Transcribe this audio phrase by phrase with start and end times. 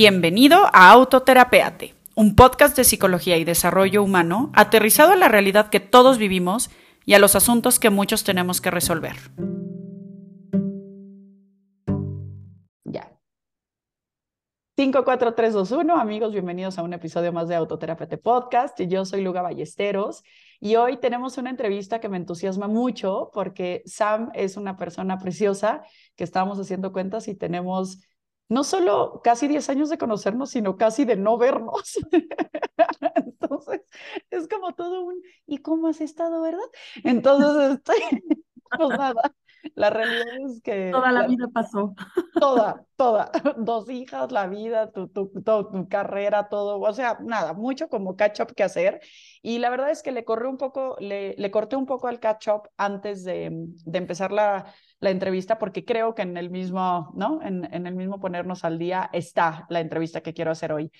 [0.00, 5.80] Bienvenido a Autoterapeate, un podcast de psicología y desarrollo humano aterrizado a la realidad que
[5.80, 6.70] todos vivimos
[7.04, 9.16] y a los asuntos que muchos tenemos que resolver.
[12.84, 13.18] Ya.
[14.76, 15.96] 5, 4, 3, 2, 1.
[15.96, 18.80] Amigos, bienvenidos a un episodio más de Autoterapeate Podcast.
[18.80, 20.22] Yo soy Luga Ballesteros
[20.60, 25.82] y hoy tenemos una entrevista que me entusiasma mucho porque Sam es una persona preciosa
[26.14, 27.98] que estábamos haciendo cuentas y tenemos
[28.48, 31.98] no solo casi 10 años de conocernos, sino casi de no vernos.
[33.14, 33.82] Entonces,
[34.30, 36.60] es como todo un, ¿y cómo has estado, verdad?
[37.04, 37.96] Entonces, estoy,
[38.76, 39.34] pues nada,
[39.74, 40.90] la realidad es que...
[40.90, 41.94] Toda la, vida pasó.
[42.38, 43.30] Toda, toda.
[43.56, 46.80] Dos hijas, la vida, tu, tu, tu, carrera, todo.
[46.80, 49.00] O sea, nada, mucho como catch up que hacer.
[49.42, 52.20] Y la verdad es que le corrí un poco, le, le corté un poco al
[52.20, 57.12] catch up antes de, de empezar la, la entrevista porque creo que en el mismo,
[57.14, 57.40] ¿no?
[57.42, 60.90] En, en el mismo ponernos al día está la entrevista que quiero hacer hoy.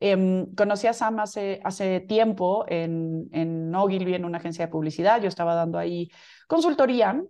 [0.00, 5.20] Eh, conocí a Sam hace, hace tiempo en, en Ogilvy, en una agencia de publicidad.
[5.20, 6.08] Yo estaba dando ahí
[6.46, 7.20] consultoría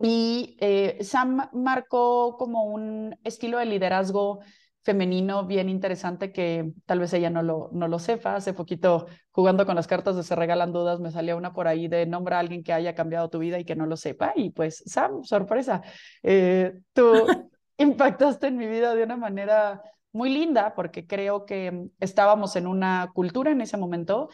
[0.00, 4.40] y eh, Sam marcó como un estilo de liderazgo
[4.86, 8.36] femenino bien interesante que tal vez ella no lo, no lo sepa.
[8.36, 11.88] Hace poquito, jugando con las cartas de Se Regalan Dudas, me salía una por ahí
[11.88, 14.32] de nombra a alguien que haya cambiado tu vida y que no lo sepa.
[14.36, 15.82] Y pues, Sam, sorpresa,
[16.22, 17.26] eh, tú
[17.78, 23.10] impactaste en mi vida de una manera muy linda porque creo que estábamos en una
[23.12, 24.28] cultura en ese momento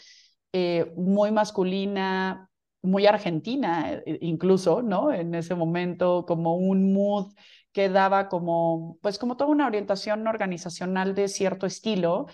[0.52, 2.50] eh, muy masculina,
[2.82, 5.12] muy argentina eh, incluso, ¿no?
[5.12, 7.32] En ese momento, como un mood
[7.72, 12.26] que daba como, pues como toda una orientación organizacional de cierto estilo.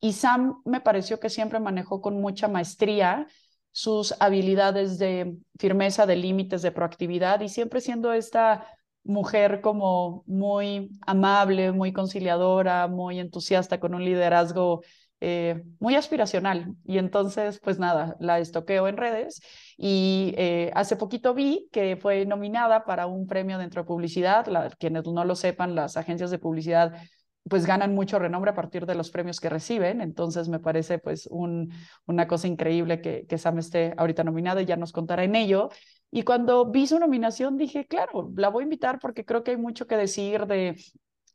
[0.00, 3.26] Y Sam me pareció que siempre manejó con mucha maestría
[3.72, 8.66] sus habilidades de firmeza, de límites, de proactividad y siempre siendo esta
[9.04, 14.82] mujer como muy amable, muy conciliadora, muy entusiasta, con un liderazgo
[15.20, 16.74] eh, muy aspiracional.
[16.84, 19.40] Y entonces, pues nada, la estoqueo en redes
[19.76, 24.46] y eh, hace poquito vi que fue nominada para un premio dentro de publicidad.
[24.46, 26.94] La, quienes no lo sepan, las agencias de publicidad
[27.48, 30.00] pues ganan mucho renombre a partir de los premios que reciben.
[30.00, 31.72] Entonces me parece pues un,
[32.06, 35.70] una cosa increíble que, que Sam esté ahorita nominada y ya nos contará en ello.
[36.10, 39.56] Y cuando vi su nominación dije, claro, la voy a invitar porque creo que hay
[39.56, 40.76] mucho que decir de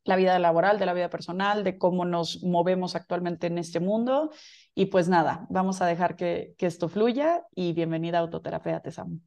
[0.03, 4.31] la vida laboral, de la vida personal, de cómo nos movemos actualmente en este mundo.
[4.73, 9.21] Y pues nada, vamos a dejar que, que esto fluya y bienvenida a Autoterapia Sam.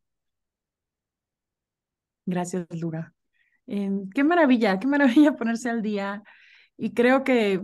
[2.26, 3.12] Gracias, Lura.
[3.66, 6.22] Eh, qué maravilla, qué maravilla ponerse al día.
[6.76, 7.60] Y creo que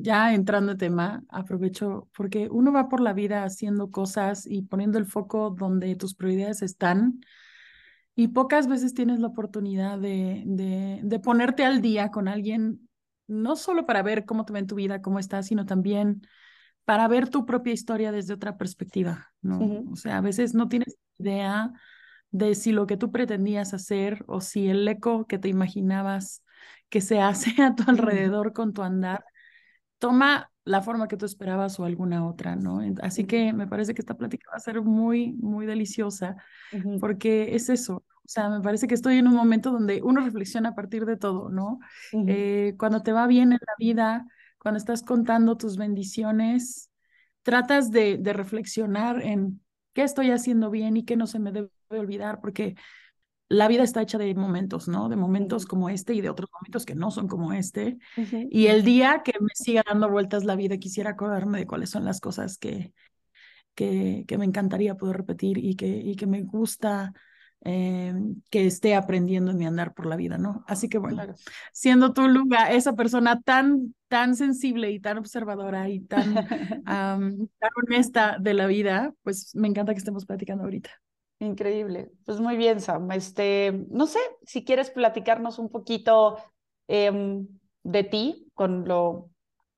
[0.00, 4.98] ya entrando en tema, aprovecho porque uno va por la vida haciendo cosas y poniendo
[4.98, 7.20] el foco donde tus prioridades están
[8.18, 12.88] y pocas veces tienes la oportunidad de, de, ponerte al día con alguien,
[13.26, 16.26] no solo para ver cómo te va en tu vida, cómo estás, sino también
[16.86, 19.84] para ver tu propia historia desde otra perspectiva, ¿no?
[19.92, 21.72] O sea, a veces no tienes idea
[22.30, 26.42] de si lo que tú pretendías hacer o si el eco que te imaginabas
[26.88, 29.26] que se hace a tu alrededor con tu andar
[29.98, 32.80] toma la forma que tú esperabas o alguna otra, ¿no?
[33.00, 36.36] Así que me parece que esta plática va a ser muy, muy deliciosa,
[36.98, 38.04] porque es eso.
[38.24, 41.16] O sea, me parece que estoy en un momento donde uno reflexiona a partir de
[41.16, 41.78] todo, ¿no?
[42.26, 44.26] Eh, cuando te va bien en la vida,
[44.58, 46.90] cuando estás contando tus bendiciones,
[47.42, 49.62] tratas de, de reflexionar en
[49.92, 52.74] qué estoy haciendo bien y qué no se me debe olvidar, porque
[53.48, 55.08] la vida está hecha de momentos, ¿no?
[55.08, 57.98] De momentos como este y de otros momentos que no son como este.
[58.50, 62.04] Y el día que me siga dando vueltas la vida, quisiera acordarme de cuáles son
[62.04, 62.92] las cosas que,
[63.74, 67.12] que, que me encantaría poder repetir y que, y que me gusta
[67.68, 68.14] eh,
[68.50, 70.64] que esté aprendiendo en mi andar por la vida, ¿no?
[70.68, 71.22] Así que bueno,
[71.72, 76.34] siendo tú, Luga, esa persona tan, tan sensible y tan observadora y tan,
[76.84, 80.90] tan honesta de la vida, pues me encanta que estemos platicando ahorita.
[81.38, 82.10] Increíble.
[82.24, 83.10] Pues muy bien, Sam.
[83.12, 86.38] Este, no sé si quieres platicarnos un poquito
[86.88, 87.46] em,
[87.82, 89.30] de ti, con lo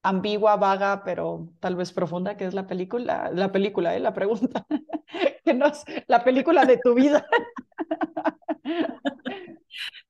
[0.03, 4.01] ambigua, vaga, pero tal vez profunda que es la película, la película, ¿eh?
[4.01, 4.65] la pregunta,
[5.45, 7.27] que no es la película de tu vida.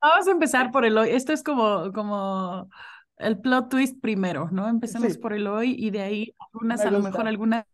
[0.00, 1.11] Vamos a empezar por el hoy.
[1.11, 2.69] Esto es como, como
[3.17, 4.69] el plot twist primero, ¿no?
[4.69, 7.64] Empecemos por el hoy y de ahí algunas, a lo mejor algunas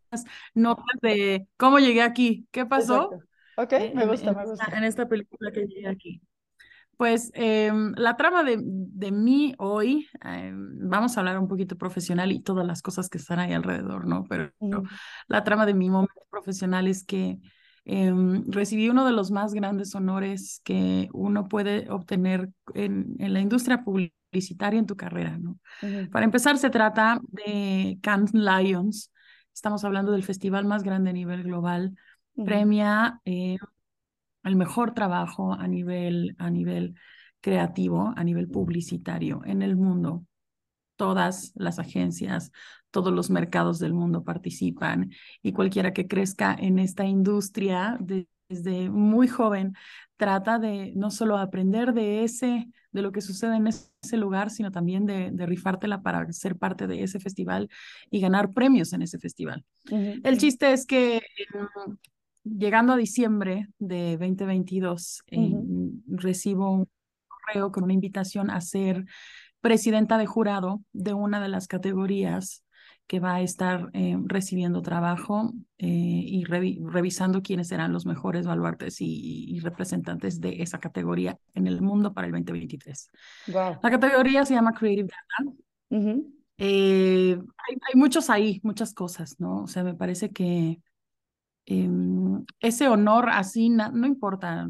[0.55, 3.11] notas de cómo llegué aquí, qué pasó.
[3.57, 4.77] Ok, me gusta, en, me gusta.
[4.77, 6.23] En esta película que llegué aquí.
[6.97, 12.31] Pues em, la trama de, de mí hoy, em, vamos a hablar un poquito profesional
[12.31, 14.25] y todas las cosas que están ahí alrededor, ¿no?
[14.29, 14.53] Pero
[15.27, 17.39] la trama de mi momento profesional es que
[17.87, 23.41] Em, recibí uno de los más grandes honores que uno puede obtener en, en la
[23.41, 25.59] industria publicitaria en tu carrera, ¿no?
[26.11, 29.13] Para empezar, se trata de Cannes Lions.
[29.53, 31.95] Estamos hablando del festival más grande a nivel global.
[32.37, 33.57] Premia eh,
[34.43, 36.95] el mejor trabajo a nivel, a nivel
[37.41, 40.25] creativo, a nivel publicitario en el mundo.
[40.97, 42.53] Todas las agencias,
[42.91, 45.11] todos los mercados del mundo participan
[45.43, 47.99] y cualquiera que crezca en esta industria
[48.49, 49.75] desde muy joven
[50.17, 54.71] trata de no solo aprender de ese de lo que sucede en ese lugar, sino
[54.71, 57.69] también de, de rifártela para ser parte de ese festival
[58.09, 59.65] y ganar premios en ese festival.
[59.91, 61.97] El chiste es que em,
[62.45, 66.89] llegando a diciembre de 2022, em, recibo un
[67.27, 69.05] correo con una invitación a ser
[69.61, 72.65] presidenta de jurado de una de las categorías
[73.07, 78.97] que va a estar eh, recibiendo trabajo eh, y revisando quiénes serán los mejores baluartes
[79.01, 83.11] y, representantes de esa categoría en el mundo para el 2023.
[83.47, 86.19] La categoría se llama Creative Data.
[86.57, 89.63] Eh, hay, muchos ahí, muchas cosas, ¿no?
[89.63, 90.81] O sea, me parece que
[91.67, 94.69] em, ese honor así, no importa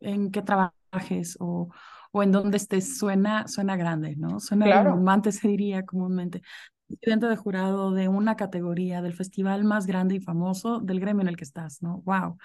[0.00, 1.70] en qué trabajes o,
[2.12, 4.40] o en dónde estés, suena, suena grande, ¿no?
[4.40, 5.02] Suena claro.
[5.30, 6.42] se diría comúnmente
[6.86, 11.28] presidente de jurado de una categoría del festival más grande y famoso del gremio en
[11.28, 12.02] el que estás, ¿no?
[12.04, 12.38] Wow.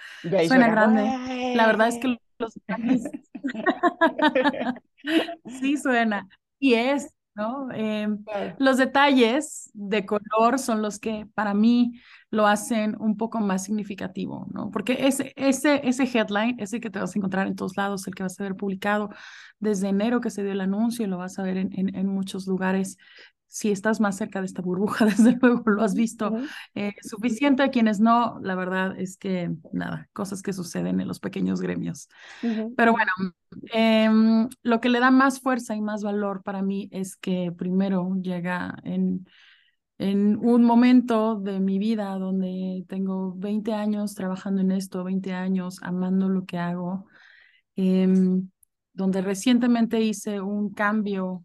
[0.48, 1.54] Suena, grande.
[1.56, 2.60] La verdad es que los
[5.62, 6.28] sí suena.
[6.60, 7.72] Y es, ¿no?
[7.72, 8.24] Em,
[8.58, 12.00] los detalles de color son los que para mí
[12.30, 14.70] lo hacen un poco más significativo, ¿no?
[14.72, 18.16] Porque ese, ese, ese headline, ese que te vas a encontrar en todos lados, el
[18.16, 19.10] que vas a ver publicado
[19.60, 22.08] desde enero que se dio el anuncio y lo vas a ver en, en, en
[22.08, 22.98] muchos lugares,
[23.52, 26.34] si estás más cerca de esta burbuja, desde luego lo has visto
[26.74, 27.64] eh, suficiente.
[27.64, 32.08] A quienes no, la verdad es que nada, cosas que suceden en los pequeños gremios.
[32.42, 33.12] Pero bueno,
[33.74, 38.16] em, lo que le da más fuerza y más valor para mí es que primero
[38.22, 39.28] llega en,
[39.98, 45.80] en un momento de mi vida donde tengo 20 años trabajando en esto, 20 años
[45.82, 47.06] amando lo que hago,
[47.76, 48.50] em,
[48.94, 51.44] donde recientemente hice un cambio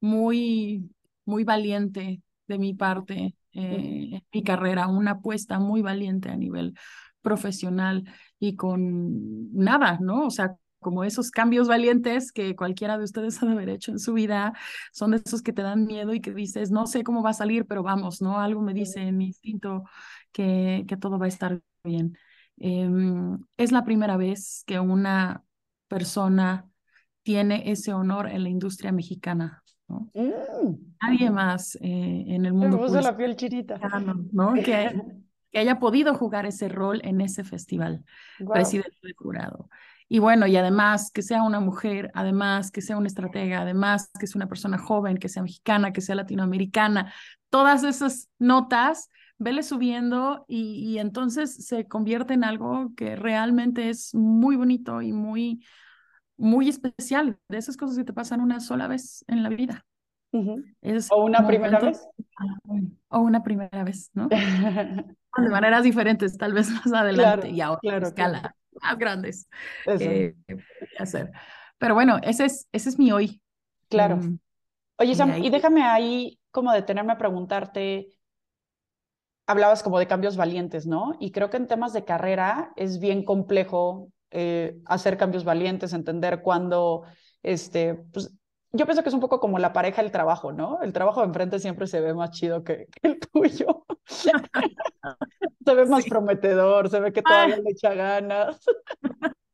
[0.00, 0.88] muy
[1.30, 6.74] muy valiente de mi parte eh, en mi carrera, una apuesta muy valiente a nivel
[7.22, 8.04] profesional
[8.38, 10.26] y con nada, ¿no?
[10.26, 13.98] O sea, como esos cambios valientes que cualquiera de ustedes ha de haber hecho en
[13.98, 14.52] su vida,
[14.92, 17.34] son de esos que te dan miedo y que dices, no sé cómo va a
[17.34, 18.40] salir, pero vamos, ¿no?
[18.40, 19.84] Algo me dice en mi instinto
[20.32, 22.16] que, que todo va a estar bien.
[22.56, 25.44] Em, es la primera vez que una
[25.88, 26.68] persona
[27.22, 29.62] tiene ese honor en la industria mexicana.
[30.14, 30.74] Mm.
[31.02, 32.78] Nadie más eh, en el mundo.
[32.88, 33.78] Me la piel chinita.
[34.32, 34.54] ¿no?
[34.54, 34.62] que,
[35.52, 38.04] que, haya podido jugar ese rol en ese festival,
[38.38, 39.68] presidente del jurado.
[40.08, 44.26] Y bueno, y además que sea una mujer, además que sea una estratega, además que
[44.26, 47.12] sea una persona joven, que sea mexicana, que sea latinoamericana,
[47.48, 49.08] todas esas notas,
[49.38, 55.12] vele subiendo y, y entonces se convierte en algo que realmente es muy bonito y
[55.12, 55.64] muy,
[56.40, 59.84] muy especial, de esas cosas que te pasan una sola vez en la vida.
[60.32, 62.06] o una primera vez.
[63.08, 64.28] O una primera vez, ¿no?
[65.36, 69.48] de maneras diferentes, tal vez más adelante y ahora claro, escala más grandes.
[69.86, 70.34] Eh,
[70.98, 71.30] hacer.
[71.78, 73.40] Pero bueno, ese es, ese es mi hoy.
[73.88, 74.16] Claro.
[74.16, 74.38] Mm,
[74.98, 78.08] Oye, Sam, y, y déjame ahí como detenerme a preguntarte,
[79.46, 81.16] hablabas como de cambios valientes, ¿no?
[81.20, 86.42] Y creo que en temas de carrera es bien complejo eh, hacer cambios valientes, entender
[86.42, 87.02] cuándo,
[87.42, 88.32] este, pues,
[88.72, 90.80] yo pienso que es un poco como la pareja del trabajo, ¿no?
[90.82, 93.84] El trabajo de enfrente siempre se ve más chido que, el tuyo.
[94.06, 98.60] se ve más prometedor, se ve que todavía le echa ganas.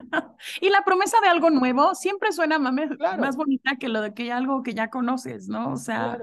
[0.61, 2.75] y la promesa de algo nuevo siempre suena más,
[3.19, 5.73] más bonita que lo de que algo que ya conoces, ¿no?
[5.73, 6.19] O sea,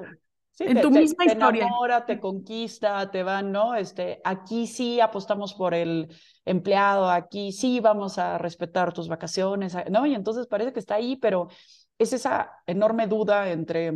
[0.60, 1.62] en tu misma historia.
[1.62, 3.76] Te enamora, te conquista, te van, ¿no?
[3.76, 10.06] Este, aquí sí apostamos por el empleado, aquí sí vamos a respetar tus vacaciones, ¿no?
[10.06, 11.48] Y entonces parece que está ahí, pero
[11.98, 13.94] es esa enorme duda entre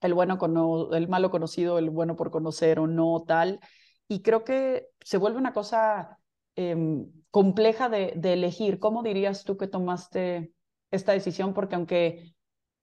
[0.00, 3.60] el bueno con el malo conocido, el bueno por conocer o no, tal.
[4.08, 6.18] Y creo que se vuelve una cosa
[6.54, 8.78] em, compleja de, de elegir.
[8.78, 10.52] ¿Cómo dirías tú que tomaste
[10.90, 11.54] esta decisión?
[11.54, 12.35] Porque aunque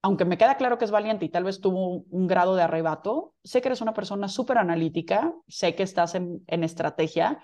[0.03, 3.33] aunque me queda claro que es valiente y tal vez tuvo un, grado de arrebato,
[3.43, 7.41] sé que eres una persona súper analítica, sé que estás en, en, estrategia,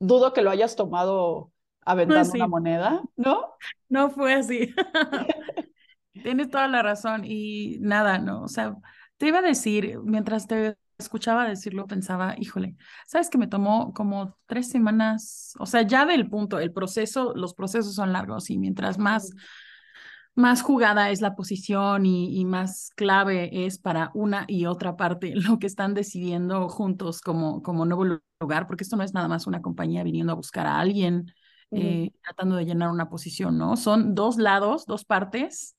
[0.00, 1.52] dudo que lo hayas tomado
[1.84, 3.54] aventando una moneda, ¿no?
[3.88, 4.74] No fue así.
[6.12, 8.42] Tienes toda la razón y nada, ¿no?
[8.42, 8.74] O sea,
[9.16, 12.76] te iba a decir, mientras te escuchaba decirlo, pensaba, híjole,
[13.06, 17.54] sabes que me tomó como tres semanas, o sea, ya del punto, el proceso, los
[17.54, 19.32] procesos son largos y mientras más,
[20.34, 25.32] más jugada es la posición y, y más clave es para una y otra parte
[25.34, 28.04] lo que están decidiendo juntos como, como nuevo
[28.40, 31.32] lugar, porque esto no es nada más una compañía viniendo a buscar a alguien,
[31.72, 33.76] eh, tratando de llenar una posición, ¿no?
[33.76, 35.76] Son dos lados, dos partes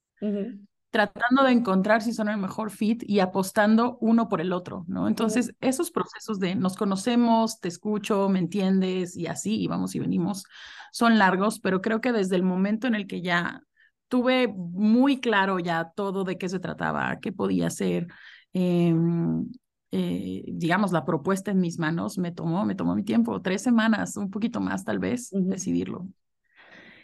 [0.92, 5.08] tratando de encontrar si son el mejor fit y apostando uno por el otro, ¿no?
[5.08, 10.00] Entonces, esos procesos de nos conocemos, te escucho, me entiendes y así, y vamos y
[10.00, 10.44] venimos,
[10.92, 13.64] son largos, pero creo que desde el momento en el que ya
[14.12, 18.08] tuve muy claro ya todo de qué se trataba, qué podía ser,
[18.52, 19.50] em,
[19.92, 24.18] eh, digamos, la propuesta en mis manos, me tomó, me tomó mi tiempo, tres semanas,
[24.18, 26.10] un poquito más tal vez, decidirlo.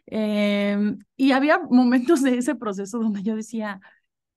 [0.05, 3.79] Em, y había momentos de ese proceso donde yo decía,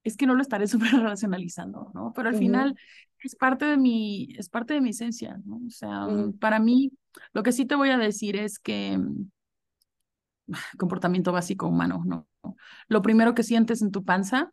[0.05, 2.13] es que no lo estaré súper racionalizando, ¿no?
[2.15, 2.77] Pero al final
[3.19, 5.61] es parte de mi, es parte de mi esencia, ¿no?
[5.67, 6.07] O sea,
[6.39, 6.93] para mí,
[7.33, 8.97] lo que sí te voy a decir es que
[10.79, 12.27] comportamiento básico humano, ¿no?
[12.89, 14.53] Lo primero que sientes en tu panza,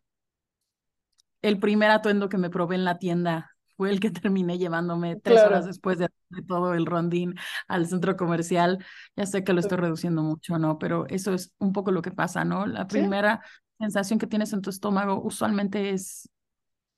[1.42, 5.40] el primer atuendo que me probé en la tienda fue el que terminé llevándome tres
[5.42, 6.08] horas después de,
[6.46, 7.34] todo el rondín
[7.68, 8.84] al centro comercial.
[9.16, 10.78] Ya sé que lo estoy reduciendo mucho, ¿no?
[10.78, 12.66] Pero eso es un poco lo que pasa, ¿no?
[12.66, 13.40] La primera
[13.78, 16.28] sensación que tienes en tu estómago usualmente es,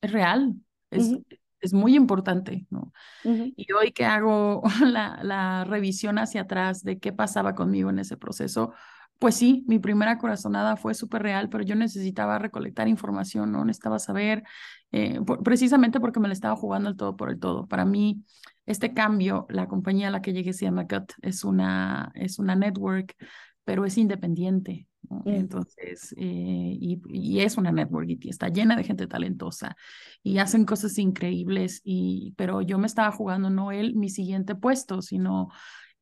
[0.01, 0.55] es real,
[0.89, 1.15] es,
[1.61, 2.91] es muy importante, ¿no?
[3.55, 8.17] Y hoy que hago la, la revisión hacia atrás de qué pasaba conmigo en ese
[8.17, 8.73] proceso,
[9.21, 13.63] pues sí, mi primera corazonada fue súper real, pero yo necesitaba recolectar información, ¿no?
[13.63, 14.43] Necesitaba saber,
[14.91, 17.67] eh, precisamente porque me la estaba jugando el todo por el todo.
[17.67, 18.25] Para mí,
[18.65, 22.55] este cambio, la compañía a la que llegué se llama Cut, es una, es una
[22.55, 23.15] network,
[23.63, 24.87] pero es independiente.
[25.09, 25.23] ¿No?
[25.25, 29.75] Entonces, eh, y, y, es una network y está llena de gente talentosa
[30.23, 35.01] y hacen cosas increíbles, y, pero yo me estaba jugando no él mi siguiente puesto,
[35.01, 35.49] sino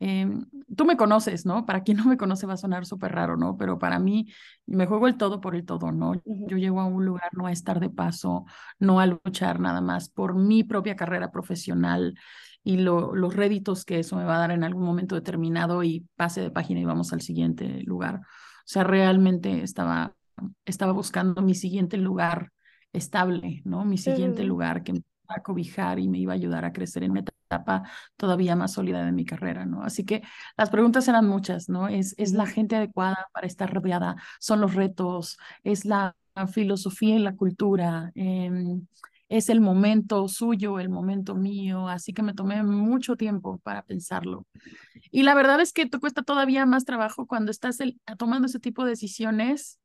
[0.02, 0.46] Em,
[0.78, 1.66] tú me conoces, ¿no?
[1.66, 3.58] Para quien no me conoce va a sonar súper raro, ¿no?
[3.58, 4.32] Pero para mí
[4.66, 6.14] me juego el todo por el todo, ¿no?
[6.26, 8.46] Yo llego a un lugar no a estar de paso,
[8.80, 12.16] no a luchar nada más por mi propia carrera profesional
[12.64, 16.42] y los réditos que eso me va a dar en algún momento determinado y pase
[16.42, 18.22] de página y vamos al siguiente lugar.
[18.70, 20.16] O sea, realmente estaba,
[20.64, 22.52] estaba buscando mi siguiente lugar
[22.94, 23.84] estable, ¿no?
[23.84, 27.04] Mi siguiente lugar que me iba a cobijar y me iba a ayudar a crecer
[27.04, 29.82] en meta etapa todavía más sólida de mi carrera, ¿no?
[29.82, 30.22] Así que
[30.56, 31.88] las preguntas eran muchas, ¿no?
[31.88, 36.16] Es, es la gente adecuada para estar rodeada, son los retos, es la
[36.54, 38.86] filosofía y la cultura, em,
[39.30, 44.48] es el momento suyo, el momento mío, así que me tomé mucho tiempo para pensarlo.
[45.12, 47.78] Y la verdad es que te cuesta todavía más trabajo cuando estás
[48.18, 49.80] tomando ese tipo de decisiones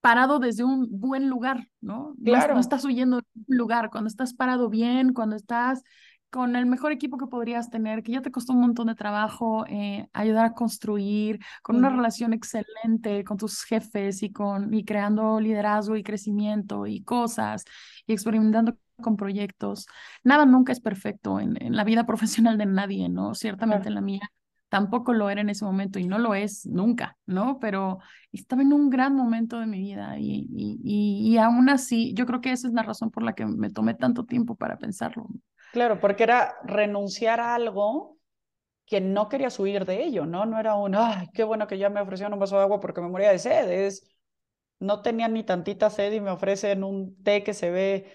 [0.00, 2.14] parado desde un buen lugar, ¿no?
[2.22, 2.54] Claro.
[2.54, 5.82] no estás huyendo de un lugar, cuando estás parado bien, cuando estás
[6.30, 9.64] con el mejor equipo que podrías tener, que ya te costó un montón de trabajo
[9.68, 15.40] eh, ayudar a construir, con una relación excelente con tus jefes y, con, y creando
[15.40, 17.64] liderazgo y crecimiento y cosas
[18.06, 19.86] y experimentando con proyectos.
[20.24, 23.34] Nada nunca es perfecto en, en la vida profesional de nadie, ¿no?
[23.34, 24.30] Ciertamente en la mía
[24.68, 27.58] tampoco lo era en ese momento y no lo es nunca, ¿no?
[27.58, 27.98] Pero
[28.32, 32.26] estaba en un gran momento de mi vida y, y, y, y aún así yo
[32.26, 35.26] creo que esa es la razón por la que me tomé tanto tiempo para pensarlo.
[35.70, 38.16] Claro, porque era renunciar a algo
[38.86, 40.46] que no querías huir de ello, ¿no?
[40.46, 43.00] No era un, ay, qué bueno que ya me ofrecieron un vaso de agua porque
[43.02, 43.70] me moría de sed.
[43.70, 44.04] Es,
[44.80, 48.14] no tenía ni tantita sed y me ofrecen un té que se ve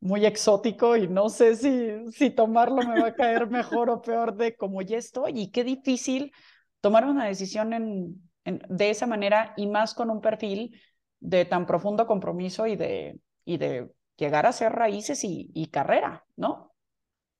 [0.00, 4.36] muy exótico y no sé si, si tomarlo me va a caer mejor o peor
[4.36, 5.32] de como ya estoy.
[5.40, 6.32] Y qué difícil
[6.80, 10.80] tomar una decisión en, de esa manera y más con un perfil
[11.20, 16.24] de tan profundo compromiso y de, y de llegar a ser raíces y, y carrera,
[16.36, 16.72] ¿no?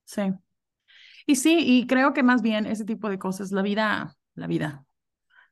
[0.06, 0.22] Sí.
[1.26, 4.86] Y sí, y creo que más bien ese tipo de cosas, la vida, la vida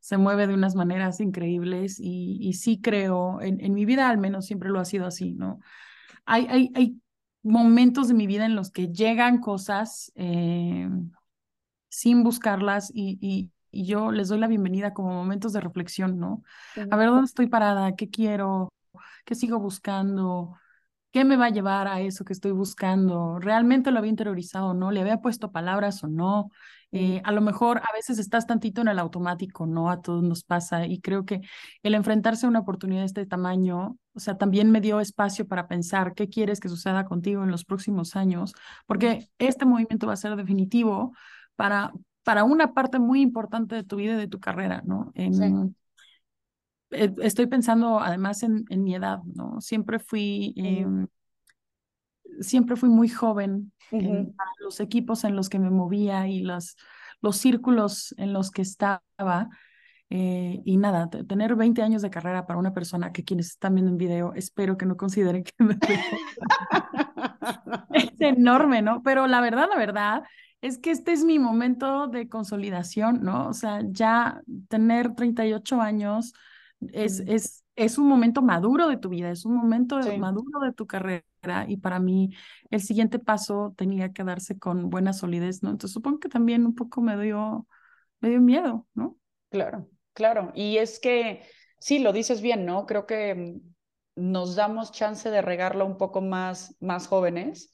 [0.04, 4.18] se mueve de unas maneras increíbles y, y sí creo, en, en, mi vida al
[4.18, 5.61] menos siempre lo ha sido así, ¿no?
[6.26, 7.00] Hay, hay, hay
[7.42, 10.90] momentos de mi vida en los que llegan cosas eh,
[11.88, 16.42] sin buscarlas y, y, y, yo les doy la bienvenida como momentos de reflexión, ¿no?
[16.90, 18.73] A ver dónde estoy parada, qué quiero,
[19.25, 20.54] qué sigo buscando,
[21.14, 23.38] ¿Qué me va a llevar a eso que estoy buscando?
[23.38, 24.90] ¿Realmente lo había interiorizado o no?
[24.90, 26.50] ¿Le había puesto palabras o no?
[26.90, 29.90] Eh, a lo mejor a veces estás tantito en el automático, ¿no?
[29.90, 31.40] A todos nos pasa y creo que
[31.85, 35.68] el enfrentarse a una oportunidad de este tamaño, o sea, también me dio espacio para
[35.68, 38.52] pensar qué quieres que suceda contigo en los próximos años,
[38.85, 41.12] porque este movimiento va a ser definitivo
[41.54, 41.92] para,
[42.25, 45.12] para una parte muy importante de tu vida y de tu carrera, ¿no?
[45.14, 45.71] En, eh,
[47.23, 49.61] estoy pensando además en, en, mi edad, ¿no?
[49.61, 50.87] Siempre fui, eh,
[52.41, 56.77] siempre fui muy joven en los equipos en los que me movía y los,
[57.21, 59.49] los círculos en los que estaba.
[60.11, 63.91] Eh, y nada, tener 20 años de carrera para una persona que quienes están viendo
[63.91, 65.79] en video, espero que no consideren que me
[67.95, 69.03] es enorme, ¿no?
[69.03, 70.23] Pero la verdad, la verdad
[70.61, 73.49] es que este es mi momento de consolidación, ¿no?
[73.49, 76.33] O sea, ya tener 38 años
[76.93, 80.87] es, es, es un momento maduro de tu vida, es un momento maduro de tu
[80.87, 81.25] carrera
[81.69, 82.31] y para mí
[82.71, 85.71] el siguiente paso tenía que darse con buena solidez, ¿no?
[85.71, 87.66] Entonces supongo que también un poco me dio,
[88.21, 89.16] me dio miedo, ¿no?
[89.50, 90.52] Claro, claro.
[90.54, 91.43] Y es que,
[91.78, 92.87] sí, lo dices bien, ¿no?
[92.87, 93.61] Creo que
[94.16, 97.74] nos damos chance de regarlo un poco más, más jóvenes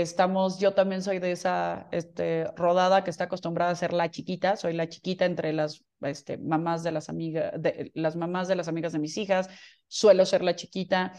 [0.00, 4.56] estamos, yo también soy de esa este, rodada que está acostumbrada a ser la chiquita,
[4.56, 8.66] soy la chiquita entre las este, mamás de las amigas, de, las mamás de las
[8.66, 9.48] amigas de mis hijas,
[9.86, 11.12] suelo ser la chiquita.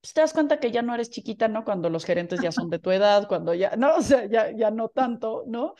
[0.00, 1.64] Pues te das cuenta que ya no eres chiquita, ¿no?
[1.64, 4.88] Cuando los gerentes ya son de tu edad, cuando ya, no, o ya, ya no
[4.88, 5.74] tanto, ¿no?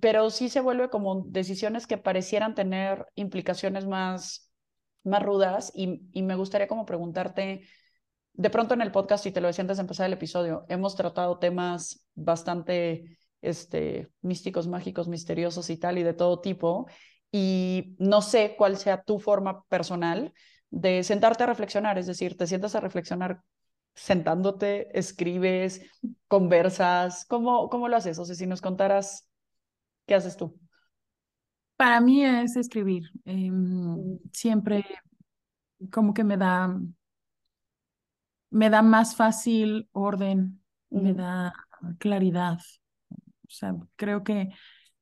[0.00, 4.50] Pero sí se vuelve como decisiones que parecieran tener implicaciones más,
[5.04, 7.62] más rudas y, y me gustaría como preguntarte,
[8.34, 10.96] de pronto en el podcast, y te lo decía antes de empezar el episodio, hemos
[10.96, 16.88] tratado temas bastante este, místicos, mágicos, misteriosos y tal, y de todo tipo.
[17.30, 20.32] Y no sé cuál sea tu forma personal
[20.70, 23.42] de sentarte a reflexionar, es decir, te sientas a reflexionar
[23.94, 25.82] sentándote, escribes,
[26.28, 28.18] conversas, ¿cómo, cómo lo haces?
[28.18, 29.28] O sea, si nos contaras,
[30.06, 30.58] ¿qué haces tú?
[31.76, 33.04] Para mí es escribir.
[33.24, 34.20] Em, mm.
[34.32, 34.84] siempre
[35.90, 36.78] como que me da
[38.52, 41.54] me da más fácil orden, me da
[41.98, 42.58] claridad.
[43.10, 44.50] O sea, creo que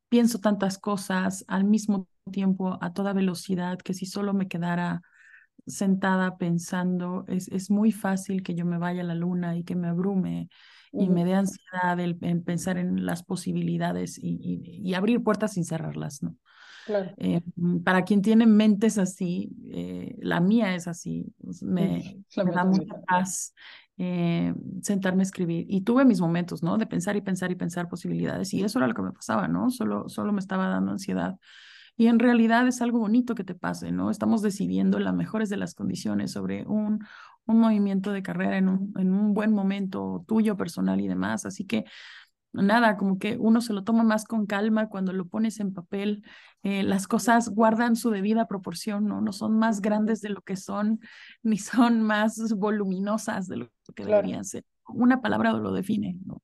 [0.08, 5.02] pienso tantas cosas al mismo tiempo a toda velocidad que si solo me quedara
[5.66, 9.74] sentada pensando, es, es muy fácil que yo me vaya a la luna y que
[9.74, 10.48] me abrume
[10.92, 14.38] y me dé ansiedad el, pensar en las posibilidades y,
[14.82, 16.36] y, abrir puertas sin cerrarlas, ¿no?
[17.16, 17.40] Eh,
[17.84, 21.32] para quien tiene mentes así, eh, la mía es así,
[21.62, 23.54] me, da mucha paz
[24.02, 25.66] eh, sentarme a escribir.
[25.68, 26.78] Y tuve mis momentos, ¿no?
[26.78, 28.54] De pensar y pensar y pensar posibilidades.
[28.54, 29.70] Y eso era lo que me pasaba, ¿no?
[29.70, 31.38] Solo, solo me estaba dando ansiedad.
[31.96, 34.10] Y en realidad es algo bonito que te pase, ¿no?
[34.10, 37.04] Estamos decidiendo las mejores de las condiciones sobre un,
[37.44, 41.44] un movimiento de carrera en un, en un buen momento tuyo, personal y demás.
[41.44, 41.84] Así que
[42.52, 46.24] nada, como que uno se lo toma más con calma cuando lo pones en papel.
[46.62, 49.20] Eh, las cosas guardan su debida proporción, ¿no?
[49.20, 51.00] No son más grandes de lo que son,
[51.42, 54.64] ni son más voluminosas de lo que deberían ser.
[54.88, 56.42] Una palabra lo define, ¿no?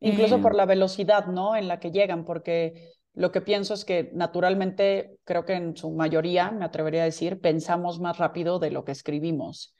[0.00, 1.56] Incluso por eh, la velocidad, ¿no?
[1.56, 5.90] En la que llegan, porque lo que pienso es que naturalmente, creo que en su
[5.90, 9.74] mayoría, me atrevería a decir, pensamos más rápido de lo que escribimos.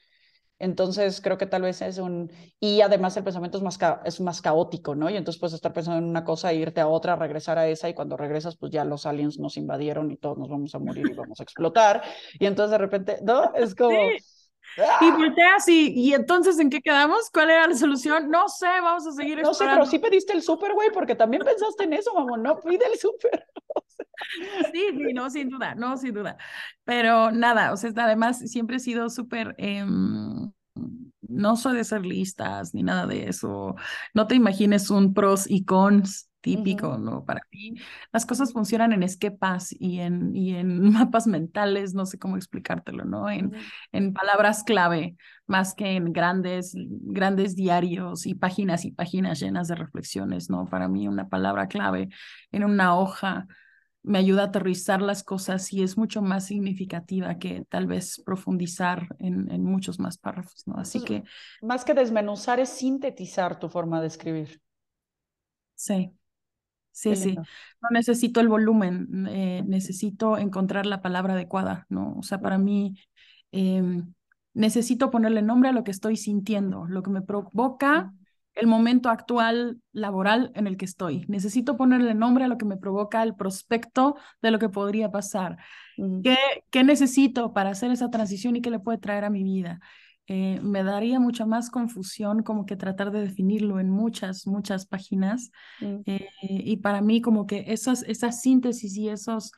[0.59, 2.31] Entonces creo que tal vez es un...
[2.59, 5.09] Y además el pensamiento es más, es más caótico, ¿no?
[5.09, 7.93] Y entonces puedes estar pensando en una cosa, irte a otra, regresar a esa y
[7.93, 11.13] cuando regresas pues ya los aliens nos invadieron y todos nos vamos a morir y
[11.13, 12.03] vamos a explotar.
[12.39, 13.53] Y entonces de repente, ¿no?
[13.55, 13.97] Es como...
[15.01, 15.15] Y ¡ah!
[15.17, 17.29] volteas y, y entonces ¿en qué quedamos?
[17.33, 18.29] ¿Cuál era la solución?
[18.29, 21.43] No sé, vamos a seguir No sé, pero sí pediste el súper, güey, porque también
[21.43, 23.45] pensaste en eso, mamón, no, pide el súper.
[24.73, 26.37] Sí, sí, no, sin duda, no, sin duda.
[26.83, 30.51] Pero nada, o sea, además siempre he sido súper, em,
[31.21, 33.75] no soy de ser listas ni nada de eso.
[34.13, 37.25] No te imagines un pros y cons típico, ¿no?
[37.25, 37.75] Para mí
[38.11, 43.05] las cosas funcionan en esquepas y en, y en mapas mentales, no sé cómo explicártelo,
[43.05, 43.29] ¿no?
[43.29, 43.53] En,
[43.91, 45.15] en palabras clave,
[45.47, 50.65] más que en grandes, grandes diarios y páginas y páginas llenas de reflexiones, ¿no?
[50.65, 52.09] Para mí una palabra clave
[52.51, 53.47] en una hoja
[54.01, 59.07] me ayuda a aterrizar las cosas y es mucho más significativa que tal vez profundizar
[59.19, 60.77] en, en muchos más párrafos, ¿no?
[60.77, 61.23] Así que...
[61.61, 64.61] Más que desmenuzar es sintetizar tu forma de escribir.
[65.75, 66.13] Sí,
[67.01, 67.35] sí, sí.
[67.35, 72.15] No necesito el volumen, eh, necesito encontrar la palabra adecuada, ¿no?
[72.17, 72.95] O sea, para mí...
[73.51, 74.13] Em,
[74.53, 78.13] necesito ponerle nombre a lo que estoy sintiendo, lo que me provoca
[78.55, 81.25] el momento actual laboral en el que estoy.
[81.27, 85.57] Necesito ponerle nombre a lo que me provoca el prospecto de lo que podría pasar.
[86.23, 86.37] ¿Qué,
[86.69, 89.79] ¿Qué, necesito para hacer esa transición y qué le puede traer a mi vida?
[90.31, 95.49] Eh, me daría mucha más confusión como que tratar de definirlo en muchas, muchas páginas.
[95.81, 99.51] Eh, y para mí como que esas, esas síntesis y esos,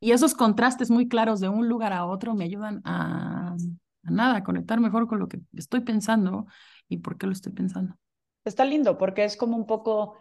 [0.00, 3.54] y esos contrastes muy claros de un lugar a otro me ayudan a,
[4.02, 6.46] a nada, a conectar mejor con lo que estoy pensando
[6.88, 7.94] y por qué lo estoy pensando.
[8.44, 10.16] Está lindo porque es como un poco,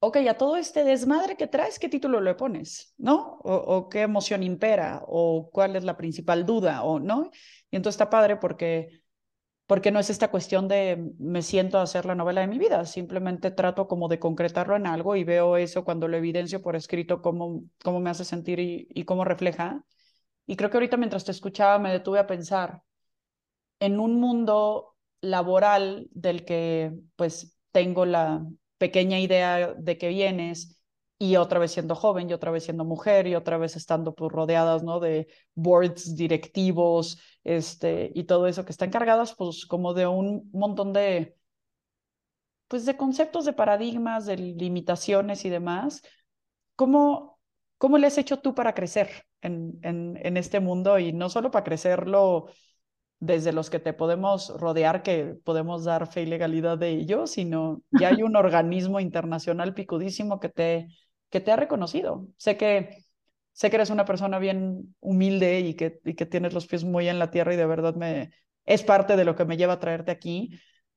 [0.00, 2.94] ok, a todo este desmadre que traes, ¿qué título le pones?
[2.96, 3.40] ¿No?
[3.42, 7.30] O, qué emoción impera, o cuál es la principal duda, o no.
[7.70, 9.01] Y entonces está padre porque
[9.72, 12.84] porque no es esta cuestión de me siento a hacer la novela de mi vida,
[12.84, 17.22] simplemente trato como de concretarlo en algo y veo eso cuando lo evidencio por escrito,
[17.22, 19.82] cómo, cómo me hace sentir y, y cómo refleja.
[20.46, 22.82] Y creo que ahorita mientras te escuchaba me detuve a pensar
[23.80, 28.44] en un mundo laboral del que pues tengo la
[28.76, 30.82] pequeña idea de que vienes
[31.18, 34.30] y otra vez siendo joven y otra vez siendo mujer y otra vez estando pues
[34.32, 35.00] rodeadas, ¿no?
[35.00, 40.92] De boards directivos, este, y todo eso que están cargadas pues como de un montón
[40.92, 41.36] de,
[42.68, 46.02] pues de conceptos, de paradigmas, de limitaciones y demás.
[46.76, 47.38] ¿Cómo,
[47.78, 51.50] cómo le has hecho tú para crecer en, en, en este mundo y no solo
[51.50, 52.46] para crecerlo
[53.20, 57.82] desde los que te podemos rodear, que podemos dar fe y legalidad de ello, sino
[57.92, 60.88] ya hay un organismo internacional picudísimo que te,
[61.30, 62.26] que te ha reconocido.
[62.36, 63.04] Sé que,
[63.52, 67.08] sé que eres una persona bien humilde y que, y que tienes los pies muy
[67.08, 68.30] en la tierra y de verdad me,
[68.64, 70.50] es parte de lo que me lleva a traerte aquí,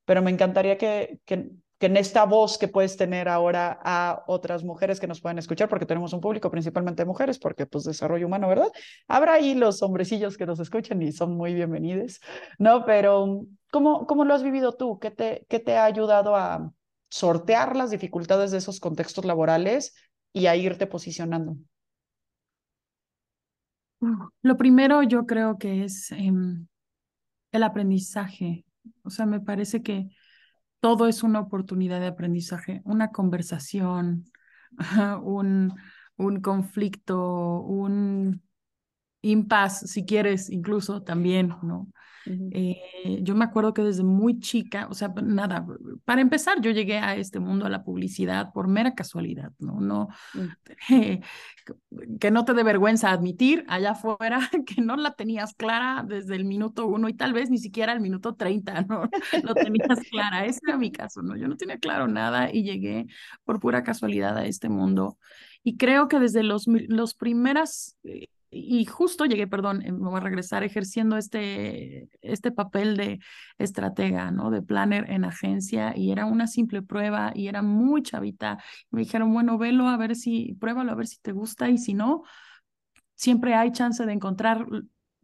[0.06, 5.00] pero me encantaría que, que, en esta voz que puedes tener ahora a otras mujeres
[5.00, 8.48] que nos pueden escuchar, porque tenemos un público principalmente de mujeres, porque pues desarrollo humano,
[8.48, 8.72] ¿verdad?
[9.08, 12.22] Habrá ahí los hombrecillos que nos escuchan y son muy bienvenidos,
[12.58, 12.86] ¿no?
[12.86, 14.98] Pero ¿cómo, cómo lo has vivido tú?
[14.98, 16.72] ¿Qué te, qué te ha ayudado a
[17.10, 19.94] sortear las dificultades de esos contextos laborales
[20.34, 21.56] y a irte posicionando?
[24.42, 26.32] Lo primero yo creo que es eh,
[27.52, 28.66] el aprendizaje.
[29.04, 30.10] O sea, me parece que
[30.80, 34.26] todo es una oportunidad de aprendizaje, una conversación,
[35.24, 35.74] un,
[36.18, 38.44] un conflicto, un
[39.22, 41.88] impasse, si quieres, incluso también, ¿no?
[42.28, 42.82] Eh,
[43.22, 45.66] yo me acuerdo que desde muy chica, o sea, nada,
[46.06, 49.80] para empezar, yo llegué a este mundo, a la publicidad, por mera casualidad, ¿no?
[49.80, 50.10] no
[50.90, 51.22] eh,
[52.20, 56.46] que no te dé vergüenza admitir allá afuera que no la tenías clara desde el
[56.46, 59.10] minuto uno y tal vez ni siquiera el minuto treinta, ¿no?
[59.44, 60.46] Lo tenías clara.
[60.46, 61.36] Ese era mi caso, ¿no?
[61.36, 63.08] Yo no tenía claro nada y llegué
[63.44, 65.18] por pura casualidad a este mundo.
[65.64, 70.18] Y creo que desde los, los primeras eh, y justo llegué, perdón, eh, me voy
[70.18, 73.20] a regresar ejerciendo este, este papel de
[73.58, 74.52] estratega, ¿no?
[74.52, 78.58] De planner en agencia y era una simple prueba y era muy chavita.
[78.92, 81.94] Me dijeron, bueno, velo a ver si, pruébalo a ver si te gusta y si
[81.94, 82.24] no,
[83.16, 84.66] siempre hay chance de encontrar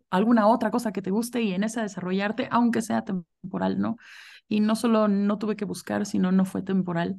[0.10, 3.98] alguna otra cosa que te guste y en esa desarrollarte, aunque sea temporal, ¿no?
[4.48, 7.18] Y no solo no tuve que buscar, sino no fue temporal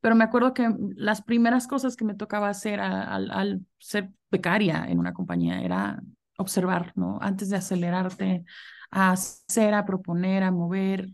[0.00, 4.98] pero me acuerdo que las primeras cosas que me tocaba hacer al, ser becaria en
[4.98, 6.00] una compañía era
[6.36, 7.18] observar, ¿no?
[7.20, 8.44] Antes de acelerarte
[8.90, 11.10] a hacer, a proponer, a mover,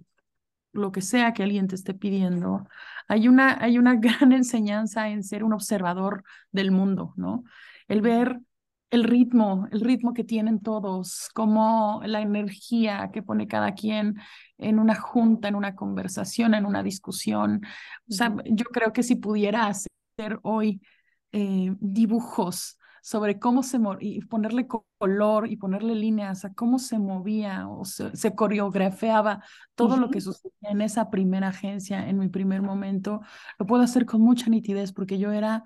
[0.73, 2.67] lo que sea que alguien te esté pidiendo,
[3.09, 7.45] hay una, hay una gran enseñanza en ser un observador del mundo, ¿no?
[7.89, 8.41] El ver
[8.91, 14.17] el ritmo, el ritmo que tienen todos, como la energía que pone cada quien
[14.59, 17.61] en una junta, en una conversación, en una discusión.
[18.09, 20.81] O sea, yo creo que si pudiera hacer hoy
[21.33, 27.69] eh, dibujos sobre cómo se y ponerle color y ponerle líneas a cómo se movía
[27.69, 29.45] o se, coreografiaba
[29.75, 33.21] todo lo que sucedía en esa primera agencia, en mi primer momento,
[33.59, 35.65] lo puedo hacer con mucha nitidez porque yo era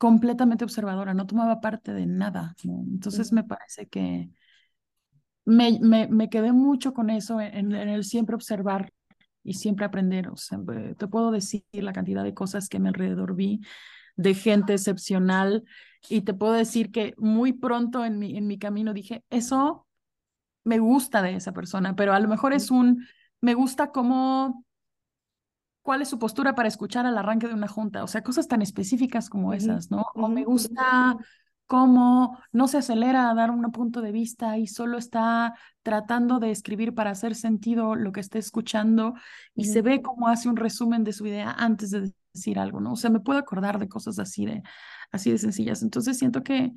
[0.00, 2.56] completamente observadora, no tomaba parte de nada.
[2.64, 4.30] Entonces me parece que
[5.44, 8.94] me, me, me, quedé mucho con eso en, en, el siempre observar
[9.42, 10.28] y siempre aprender.
[10.30, 10.58] O sea,
[10.96, 13.60] te puedo decir la cantidad de cosas que mi alrededor vi
[14.16, 15.64] de gente excepcional
[16.08, 19.86] y te puedo decir que muy pronto en mi, en mi camino dije, eso
[20.64, 23.06] me gusta de esa persona, pero a lo mejor es un,
[23.42, 24.64] me gusta cómo
[25.90, 28.62] cuál es su postura para escuchar al arranque de una junta, o sea, cosas tan
[28.62, 30.06] específicas como esas, ¿no?
[30.14, 31.16] O me gusta
[31.66, 36.52] cómo no se acelera a dar un punto de vista y solo está tratando de
[36.52, 39.14] escribir para hacer sentido lo que está escuchando
[39.52, 42.92] y se ve cómo hace un resumen de su idea antes de decir algo, ¿no?
[42.92, 44.62] O sea, me puedo acordar de cosas así de,
[45.10, 45.82] así de sencillas.
[45.82, 46.70] Entonces siento que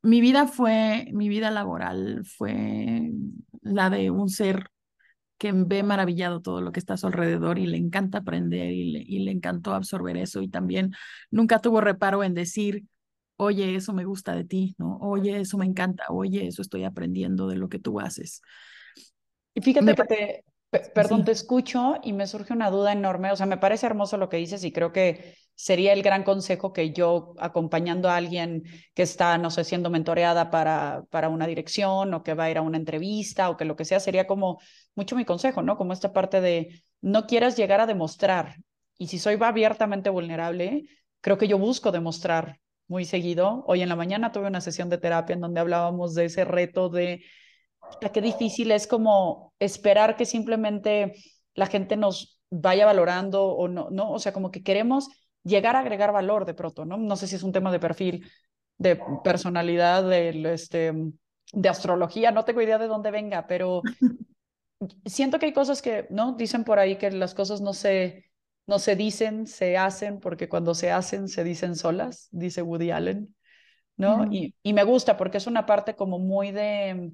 [0.00, 3.12] mi vida fue, mi vida laboral fue
[3.60, 4.70] la de un ser
[5.44, 8.92] que ve maravillado todo lo que está a su alrededor y le encanta aprender y
[8.92, 10.94] le, y le encantó absorber eso y también
[11.30, 12.84] nunca tuvo reparo en decir,
[13.36, 14.96] oye, eso me gusta de ti, ¿no?
[15.02, 18.40] Oye, eso me encanta, oye, eso estoy aprendiendo de lo que tú haces.
[19.52, 20.44] Y fíjate que te,
[20.94, 24.30] perdón, te escucho y me surge una duda enorme, o sea, me parece hermoso lo
[24.30, 28.64] que dices y creo que sería el gran consejo que yo acompañando a alguien
[28.94, 32.58] que está, no sé, siendo mentoreada para, para una dirección o que va a ir
[32.58, 34.60] a una entrevista o que lo que sea, sería como
[34.94, 35.76] mucho mi consejo, ¿no?
[35.76, 38.56] Como esta parte de no quieras llegar a demostrar.
[38.98, 40.84] Y si soy abiertamente vulnerable,
[41.20, 43.64] creo que yo busco demostrar muy seguido.
[43.66, 46.88] Hoy en la mañana tuve una sesión de terapia en donde hablábamos de ese reto
[46.88, 47.22] de
[48.12, 51.14] qué difícil es como esperar que simplemente
[51.54, 54.12] la gente nos vaya valorando o no, ¿no?
[54.12, 55.08] O sea, como que queremos
[55.44, 56.96] llegar a agregar valor de pronto, ¿no?
[56.96, 58.30] No sé si es un tema de perfil,
[58.78, 60.92] de personalidad, de, este,
[61.52, 63.82] de astrología, no tengo idea de dónde venga, pero
[65.04, 66.32] siento que hay cosas que, ¿no?
[66.32, 68.30] Dicen por ahí que las cosas no se,
[68.66, 73.34] no se dicen, se hacen, porque cuando se hacen se dicen solas, dice Woody Allen,
[73.96, 74.26] ¿no?
[74.32, 77.12] y, y, me gusta porque es una parte como muy de,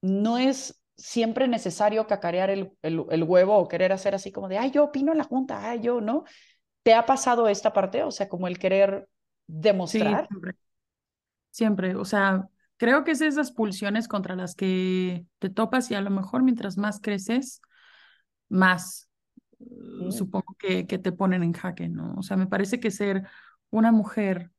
[0.00, 4.70] no es siempre necesario cacarear el, el, huevo o querer hacer así como de, ay,
[4.70, 6.24] yo opino en la junta, ay, yo, ¿no?
[6.86, 8.04] ¿Te ha pasado esta parte?
[8.04, 9.08] O sea, como el querer
[9.48, 10.28] demostrar.
[10.28, 10.56] siempre.
[11.50, 11.96] siempre.
[11.96, 16.10] O sea, creo que es esas pulsiones contra las que te topas y a lo
[16.10, 17.60] mejor mientras más creces,
[18.48, 19.10] más
[19.58, 20.12] mm.
[20.12, 22.14] supongo que, que, te ponen en jaque, ¿no?
[22.18, 23.26] O sea, me parece que ser
[23.70, 24.52] una mujer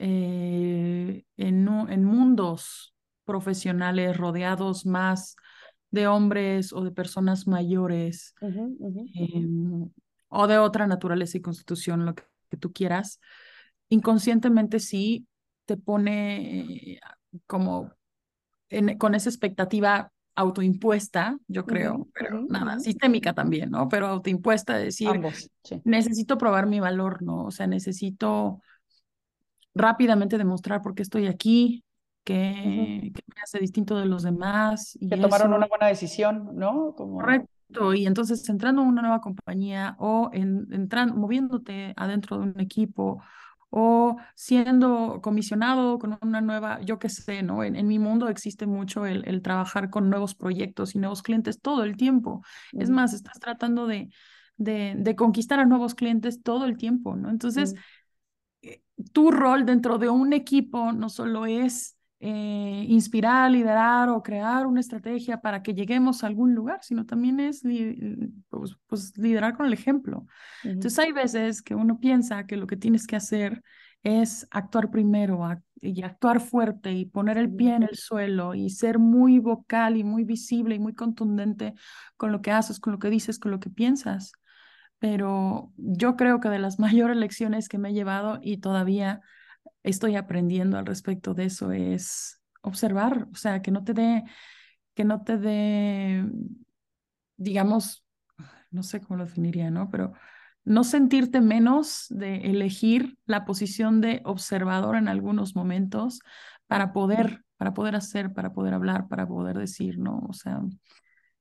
[0.00, 5.36] eh, en, en mundos profesionales rodeados más
[5.92, 9.88] de hombres o de personas mayores em,
[10.28, 12.24] o de otra naturaleza y constitución, lo que,
[12.58, 13.20] tú quieras,
[13.88, 15.26] inconscientemente sí
[15.64, 17.00] te pone eh,
[17.46, 17.92] como
[18.98, 23.88] con esa expectativa autoimpuesta, yo creo, pero nada, sistémica también, ¿no?
[23.88, 25.10] Pero autoimpuesta, decir,
[25.84, 27.44] necesito probar mi valor, ¿no?
[27.44, 28.62] O sea, necesito
[29.74, 31.84] rápidamente demostrar por qué estoy aquí,
[32.22, 34.96] que, me hace distinto de los demás.
[35.00, 36.94] Y que tomaron una buena decisión, ¿no?
[36.94, 37.16] Como...
[37.16, 37.50] Correcto,
[37.94, 43.22] y entonces entrando en una nueva compañía o en, entrando, moviéndote adentro de un equipo
[43.70, 47.62] o siendo comisionado con una nueva, yo qué sé, ¿no?
[47.62, 51.84] En, mi mundo existe mucho el, el, trabajar con nuevos proyectos y nuevos clientes todo
[51.84, 52.42] el tiempo.
[52.72, 54.08] Es más, estás tratando de,
[54.56, 57.28] de, de, conquistar a nuevos clientes todo el tiempo, ¿no?
[57.28, 57.74] Entonces,
[58.62, 64.66] eh, tu rol dentro de un equipo no solo es eh, inspirar, liderar o crear
[64.66, 67.62] una estrategia para que lleguemos a algún lugar, sino también es
[68.48, 70.26] pues, pues, liderar con el ejemplo.
[70.64, 73.62] Entonces hay veces que uno piensa que lo que tienes que hacer
[74.02, 75.40] es actuar primero
[75.80, 80.02] y actuar fuerte y poner el pie en el suelo y ser muy vocal y
[80.02, 81.74] muy visible y muy contundente
[82.16, 84.32] con lo que haces, con lo que dices, con lo que piensas.
[84.98, 89.20] Pero yo creo que de las mayores lecciones que me he llevado y todavía
[89.90, 94.24] estoy aprendiendo al respecto de eso es observar, o sea, que no te dé,
[94.94, 96.24] que no te dé,
[97.36, 98.04] digamos,
[98.70, 99.90] no sé cómo lo definiría, ¿no?
[99.90, 100.12] Pero
[100.64, 106.20] no sentirte menos de elegir la posición de observador en algunos momentos
[106.66, 110.18] para poder, para poder hacer, para poder hablar, para poder decir, ¿no?
[110.28, 110.60] O sea,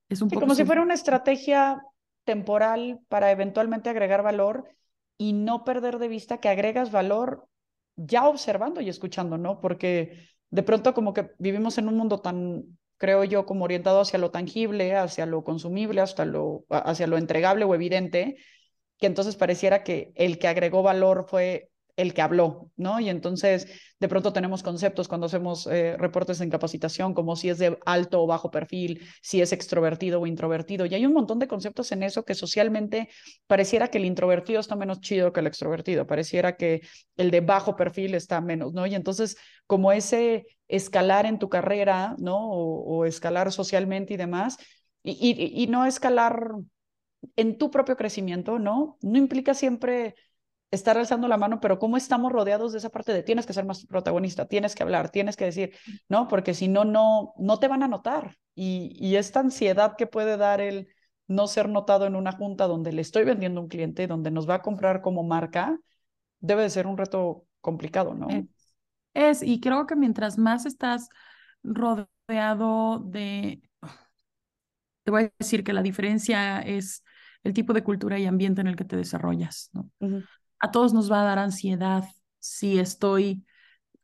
[0.08, 0.42] es un poco...
[0.42, 1.82] Como si fuera una estrategia
[2.24, 4.70] temporal para eventualmente agregar valor
[5.18, 7.48] y no perder de vista que agregas valor
[7.98, 9.60] ya observando y escuchando, ¿no?
[9.60, 14.20] Porque de pronto como que vivimos en un mundo tan, creo yo, como orientado hacia
[14.20, 18.38] lo tangible, hacia lo consumible, hasta lo, hacia lo entregable o evidente,
[19.00, 23.00] que entonces pareciera que el que agregó valor fue el que habló, ¿no?
[23.00, 23.68] Y entonces
[24.00, 28.22] de pronto tenemos conceptos cuando hacemos eh, reportes en capacitación, como si es de alto
[28.22, 30.86] o bajo perfil, si es extrovertido o introvertido.
[30.86, 33.10] Y hay un montón de conceptos en eso que socialmente
[33.48, 36.82] pareciera que el introvertido está menos chido que el extrovertido, pareciera que
[37.18, 38.86] el de bajo perfil está menos, ¿no?
[38.86, 42.38] Y entonces como ese escalar en tu carrera, ¿no?
[42.52, 44.58] O, escalar socialmente y demás,
[45.04, 46.52] y, y no escalar
[47.36, 48.98] en tu propio crecimiento, ¿no?
[49.02, 50.16] No implica siempre
[50.72, 53.66] estar alzando la mano, pero cómo estamos rodeados de esa parte de tienes que ser
[53.66, 55.74] más protagonista, tienes que hablar, tienes que decir,
[56.10, 56.28] ¿no?
[56.28, 58.38] Porque si no, no, no te van a notar.
[58.56, 60.90] Y, y esta ansiedad que puede dar el
[61.28, 64.50] no ser notado en una junta donde le estoy vendiendo a un cliente, donde nos
[64.50, 65.78] va a comprar como marca,
[66.40, 68.48] debe de ser un reto complicado, ¿no?
[69.14, 71.10] Es, y creo que mientras más estás
[71.64, 73.62] rodeado de,
[75.04, 77.04] te voy a decir que la diferencia es
[77.44, 79.90] el tipo de cultura y ambiente en el que te desarrollas, ¿no?
[80.60, 82.06] A todos nos va a dar ansiedad
[82.40, 83.46] si estoy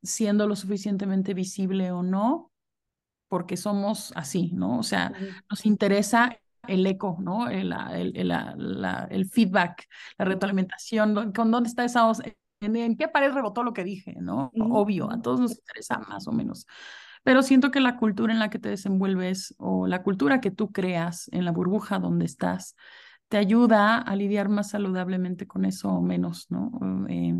[0.01, 2.51] siendo lo suficientemente visible o no,
[3.27, 4.77] porque somos así, ¿no?
[4.77, 5.11] O sea,
[5.49, 6.37] nos interesa
[6.67, 7.49] el eco, ¿no?
[7.49, 8.31] El, el,
[9.09, 9.87] el, feedback,
[10.17, 12.21] la retroalimentación, con dónde está esa voz,
[12.61, 14.51] en, qué pared rebotó lo que dije, ¿no?
[14.55, 16.67] Obvio, a todos nos interesa más o menos.
[17.23, 20.71] Pero siento que la cultura en la que te desenvuelves o la cultura que tú
[20.71, 22.75] creas en la burbuja donde estás,
[23.27, 26.71] te ayuda a lidiar más saludablemente con eso o menos, ¿no?
[27.09, 27.35] Eh,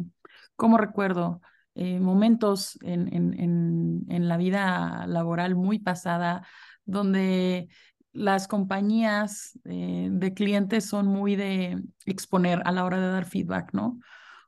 [0.56, 1.42] como recuerdo
[1.76, 6.46] eh, momentos en, en, en, la vida laboral muy pasada
[6.86, 7.68] donde
[8.12, 13.74] las compañías eh, de clientes son muy de exponer a la hora de dar feedback,
[13.74, 14.00] ¿no?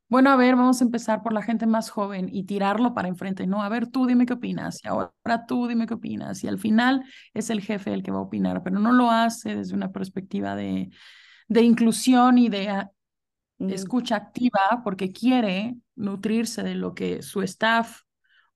[0.08, 3.48] Bueno, a ver, vamos a empezar por la gente más joven y tirarlo para enfrente,
[3.48, 3.64] ¿no?
[3.64, 5.12] A ver, tú dime qué opinas y ahora
[5.48, 8.62] tú dime qué opinas y al final es el jefe el que va a opinar,
[8.64, 10.90] pero no lo hace desde una perspectiva de,
[11.48, 12.92] de inclusión y de ah,
[13.60, 18.02] escucha activa porque quiere nutrirse de lo que su staff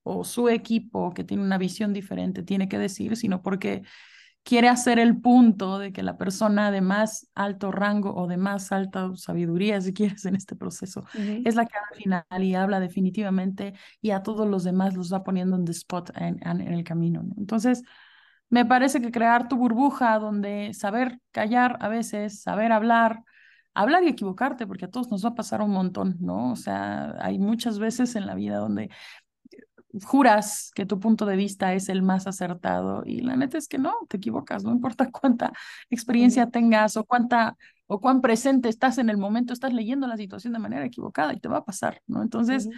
[0.02, 3.82] o su equipo que tiene una visión diferente tiene que decir, sino porque
[4.42, 8.72] quiere hacer el punto de que la persona de más alto rango o de más
[8.72, 11.04] alta sabiduría, si quieres, en este proceso,
[11.44, 15.22] es la que al final y habla definitivamente y a todos los demás los va
[15.22, 17.22] poniendo en the spot en, el camino.
[17.36, 17.82] Entonces,
[18.48, 23.22] me parece que crear tu burbuja donde saber callar a veces, saber hablar,
[23.74, 26.52] hablar y equivocarte, porque a todos nos va a pasar un montón, ¿no?
[26.52, 28.90] O sea, hay muchas veces en la vida donde
[30.04, 33.78] juras que tu punto de vista es el más acertado y la neta es que
[33.78, 35.52] no, te equivocas, no importa cuánta
[35.90, 40.52] experiencia tengas o cuánta o cuán presente estás en el momento, estás leyendo la situación
[40.52, 42.22] de manera equivocada y te va a pasar, ¿no?
[42.22, 42.68] Entonces,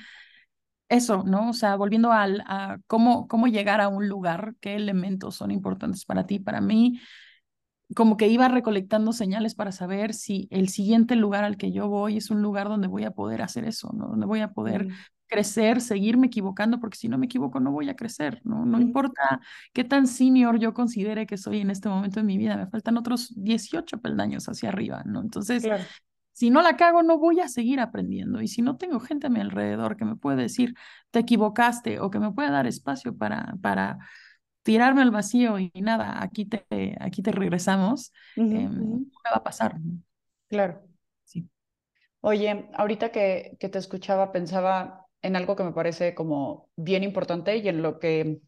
[0.88, 1.50] eso, ¿no?
[1.50, 6.04] O sea, volviendo al, a cómo, cómo llegar a un lugar, qué elementos son importantes
[6.04, 7.00] para ti, para mí,
[7.94, 12.16] como que iba recolectando señales para saber si el siguiente lugar al que yo voy
[12.16, 14.08] es un lugar donde voy a poder hacer eso, ¿no?
[14.08, 14.88] Donde voy a poder
[15.26, 18.66] crecer, seguirme equivocando, porque si no me equivoco no voy a crecer, ¿no?
[18.66, 19.40] No importa
[19.72, 22.98] qué tan senior yo considere que soy en este momento de mi vida, me faltan
[22.98, 25.22] otros 18 peldaños hacia arriba, ¿no?
[25.22, 25.64] Entonces,
[26.32, 28.40] si no la cago, no voy a seguir aprendiendo.
[28.40, 30.74] Y si no tengo gente a mi alrededor que me puede decir,
[31.10, 33.98] te equivocaste, o que me puede dar espacio para, para
[34.62, 39.76] tirarme al vacío y nada, aquí te, aquí te regresamos, uh va a pasar.
[40.48, 40.82] Claro.
[41.24, 41.48] Sí.
[42.20, 47.56] Oye, ahorita que, que te escuchaba, pensaba, en algo que me parece como bien importante
[47.56, 48.40] y en lo que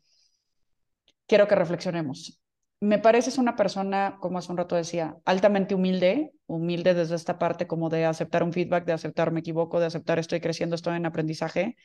[1.27, 2.41] quiero que reflexionemos.
[2.81, 7.67] Me pareces una persona, como hace un rato decía, altamente humilde, humilde desde esta parte
[7.67, 11.07] como de aceptar un feedback, de aceptar me equivoco, de aceptar estoy creciendo, estoy en
[11.07, 11.77] aprendizaje,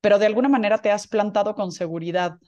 [0.00, 2.38] pero de alguna manera te has plantado con seguridad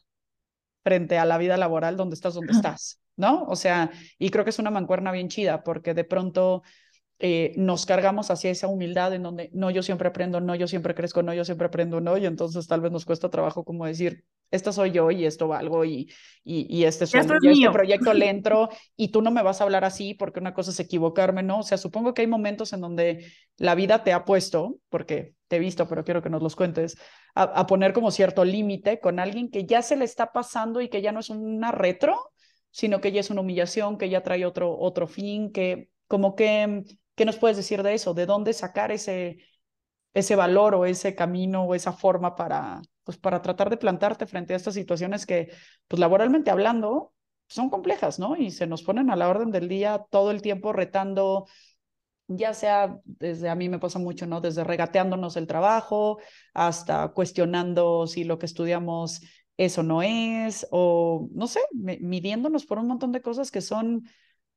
[0.85, 3.45] frente a la vida laboral donde estás, donde estás, ¿no?
[3.45, 6.63] O sea, y creo que es una mancuerna bien chida porque de pronto
[7.21, 10.95] eh, nos cargamos hacia esa humildad en donde no, yo siempre aprendo, no, yo siempre
[10.95, 14.25] crezco, no, yo siempre aprendo, no, y entonces tal vez nos cuesta trabajo como decir,
[14.51, 16.11] esto soy yo y esto valgo y,
[16.45, 19.65] y, y este, soy, esto este proyecto le entro y tú no me vas a
[19.65, 21.61] hablar así porque una cosa es equivocarme, ¿no?
[21.61, 25.57] O sea, supongo que hay momentos en donde la vida te ha puesto, porque te
[25.57, 26.97] he visto, pero quiero que nos los cuentes,
[27.35, 30.89] a, a poner como cierto límite con alguien que ya se le está pasando y
[30.89, 32.33] que ya no es una retro,
[32.71, 36.85] sino que ya es una humillación, que ya trae otro, otro fin, que como que
[37.15, 38.15] ¿Qué nos puedes decir de eso?
[38.15, 39.39] ¿De dónde sacar ese,
[40.15, 44.55] ese valor o ese camino o esa forma para, pues, para tratar de plantarte frente
[44.55, 45.53] a estas situaciones que,
[45.89, 47.13] pues laboralmente hablando,
[47.49, 48.37] son complejas, ¿no?
[48.37, 51.47] Y se nos ponen a la orden del día todo el tiempo retando,
[52.27, 54.41] ya sea desde a mí me pasa mucho, ¿no?
[54.41, 56.19] Desde regateándonos el trabajo
[56.55, 59.21] hasta cuestionando si lo que estudiamos
[59.57, 64.05] eso no es, o no sé, midiéndonos por un montón de cosas que son,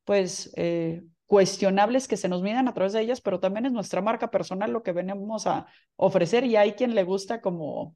[0.06, 4.02] pues, eh, cuestionables que se nos miden a través de ellas, pero también es nuestra
[4.02, 7.96] marca personal lo que venimos a ofrecer y hay quien le gusta como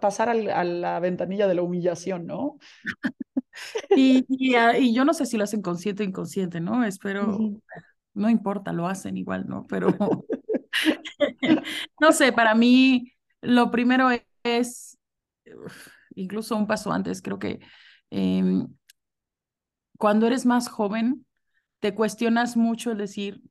[0.00, 2.58] pasar a la ventanilla de la humillación, ¿no?
[3.96, 6.84] y, y, yo no sé si lo hacen consciente o inconsciente, ¿no?
[6.84, 7.38] Espero,
[8.12, 9.66] no importa, lo hacen igual, ¿no?
[9.66, 9.88] Pero,
[12.00, 14.08] no sé, para mí lo primero
[14.42, 14.98] es,
[16.14, 17.60] incluso un paso antes, creo que
[18.10, 18.68] em,
[19.98, 21.24] cuando eres más joven,
[21.84, 23.42] te cuestionas mucho el decir,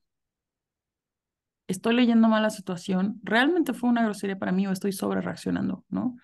[1.68, 5.86] estoy leyendo mal la situación, realmente fue una grosería para mí o estoy sobre reaccionando,
[5.88, 6.18] ¿no?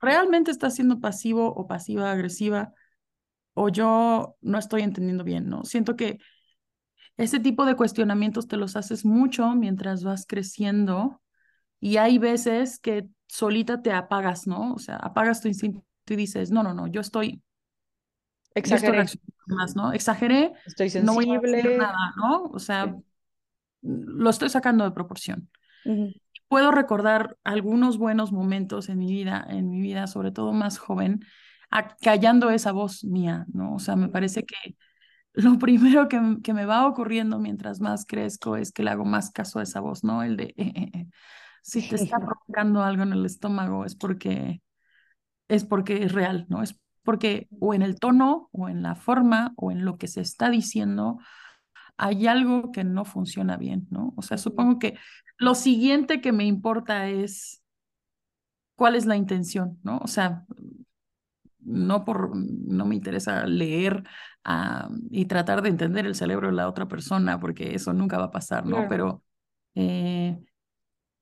[0.00, 2.72] Realmente está siendo pasivo o pasiva agresiva
[3.52, 5.64] o yo no estoy entendiendo bien, ¿no?
[5.64, 6.18] Siento que
[7.18, 11.20] ese tipo de cuestionamientos te los haces mucho mientras vas creciendo
[11.78, 14.72] y hay veces que solita te apagas, ¿no?
[14.72, 17.42] O sea, apagas tu instinto y dices, no, no, no, yo estoy
[18.54, 19.04] Exageré.
[19.46, 19.92] Más, ¿no?
[19.92, 20.52] Exageré.
[20.66, 21.06] Estoy sensible.
[21.06, 22.44] No voy a nada, ¿no?
[22.44, 22.96] O sea,
[23.82, 25.50] lo estoy sacando de proporción.
[26.48, 31.20] Puedo recordar algunos buenos momentos en mi vida, en mi vida, sobre todo más joven,
[32.00, 33.74] callando esa voz mía, ¿no?
[33.74, 34.76] O sea, me parece que
[35.34, 39.30] lo primero que, que, me va ocurriendo mientras más crezco es que le hago más
[39.30, 40.22] caso a esa voz, ¿no?
[40.22, 41.06] El de, eh, eh, eh,
[41.62, 44.62] si te está provocando algo en el estómago es porque
[45.48, 46.62] es porque es real, ¿no?
[46.62, 50.20] Es porque o en el tono o en la forma o en lo que se
[50.20, 51.18] está diciendo
[51.96, 54.14] hay algo que no funciona bien, ¿no?
[54.16, 54.98] O sea, supongo que
[55.38, 57.62] lo siguiente que me importa es
[58.74, 59.98] cuál es la intención, ¿no?
[59.98, 60.44] O sea,
[61.60, 64.02] no por no me interesa leer
[64.44, 68.24] ah, y tratar de entender el cerebro de la otra persona porque eso nunca va
[68.24, 68.86] a pasar, ¿no?
[68.88, 69.22] Pero
[69.74, 70.38] eh,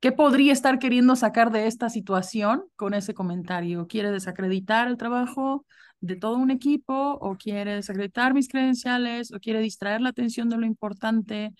[0.03, 3.87] ¿Qué podría estar queriendo sacar de esta situación con ese comentario?
[3.87, 5.65] ¿Quiere desacreditar el trabajo
[6.01, 10.57] de todo un equipo o quiere desacreditar mis credenciales o quiere distraer la atención de
[10.57, 11.55] lo importante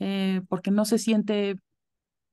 [0.00, 1.54] eh, porque no se siente,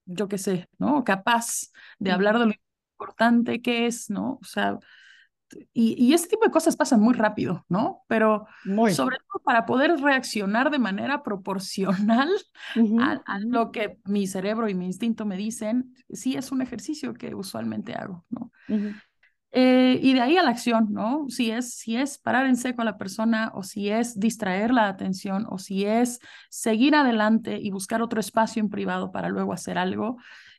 [0.04, 1.04] yo qué sé, ¿no?
[1.04, 2.52] Capaz de hablar de lo
[2.98, 4.38] importante que es, ¿no?
[4.42, 4.78] O sea,
[5.72, 8.02] y, y este tipo de cosas pasan muy rápido, ¿no?
[8.08, 8.46] Pero
[8.92, 12.28] sobre todo para poder reaccionar de manera proporcional
[13.00, 17.34] a, lo que mi cerebro y mi instinto me dicen, sí es un ejercicio que
[17.34, 18.50] usualmente hago, ¿no?
[19.58, 21.30] Eh, y de ahí a la acción, ¿no?
[21.30, 24.86] Si es, si es parar en seco a la persona o si es distraer la
[24.86, 29.78] atención o si es seguir adelante y buscar otro espacio en privado para luego hacer
[29.78, 30.18] algo,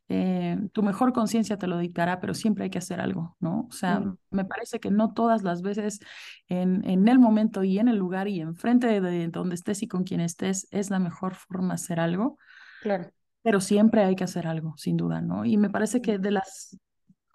[0.09, 3.67] eh, tu mejor conciencia te lo dictará, pero siempre hay que hacer algo, ¿no?
[3.69, 5.99] O sea, me parece que no todas las veces
[6.47, 9.87] en, en el momento y en el lugar y enfrente de, de donde estés y
[9.87, 12.39] con quien estés es la mejor forma de hacer algo.
[12.81, 13.11] Claro.
[13.43, 15.45] Pero siempre hay que hacer algo, sin duda, ¿no?
[15.45, 16.79] Y me parece que de las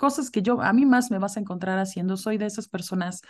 [0.03, 2.17] cosas que yo, a mí más me vas a encontrar haciendo.
[2.17, 3.21] Soy de esas personas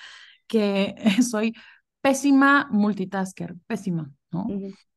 [0.46, 0.94] que
[1.30, 1.54] soy
[2.00, 4.46] pésima multitasker, pésima, ¿no?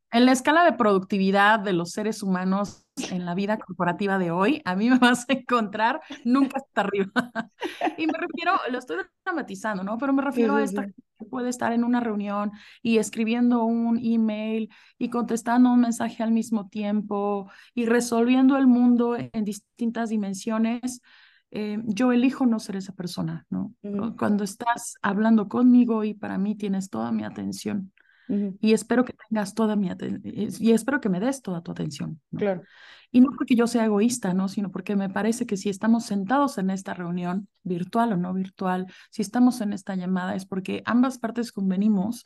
[0.09, 4.61] En la escala de productividad de los seres humanos en la vida corporativa de hoy,
[4.63, 7.11] a mí me vas a encontrar nunca hasta arriba.
[7.97, 9.97] y me refiero, lo estoy dramatizando, ¿no?
[9.97, 14.69] Pero me refiero a esta que puede estar en una reunión y escribiendo un email
[14.97, 21.01] y contestando un mensaje al mismo tiempo y resolviendo el mundo en distintas dimensiones
[21.51, 23.73] eh, yo elijo no ser esa persona, ¿no?
[24.17, 27.91] Cuando estás hablando conmigo y para mí tienes toda mi atención
[28.27, 30.21] y espero que tengas toda mi atención
[30.59, 32.19] y espero que me des toda tu atención.
[32.35, 32.63] Claro.
[33.11, 34.47] Y no porque yo sea egoísta, ¿no?
[34.47, 38.87] Sino porque me parece que si estamos sentados en esta reunión, virtual o no virtual,
[39.11, 42.25] si estamos en esta llamada, es porque ambas partes convenimos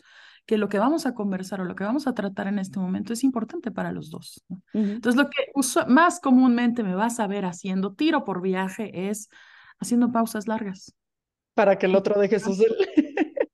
[0.49, 3.13] que lo que vamos a conversar o lo que vamos a tratar en este momento
[3.13, 4.43] es importante para los dos.
[4.73, 5.43] Entonces, lo que
[5.87, 9.29] más comúnmente me vas a ver haciendo tiro por viaje es
[9.79, 10.95] haciendo pausas largas.
[11.53, 12.49] Para que el otro deje su.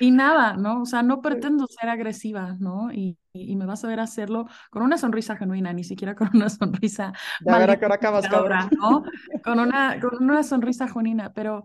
[0.00, 0.82] Y nada, ¿no?
[0.82, 2.90] O sea, no pretendo ser agresiva, ¿no?
[2.90, 6.48] Y, y, me vas a ver hacerlo con una sonrisa genuina, ni siquiera con una
[6.48, 7.12] sonrisa.
[7.40, 8.70] De ver a qué hora acabas, cabrón.
[8.78, 9.04] ¿no?
[9.44, 11.64] Con una, con una sonrisa genuina, pero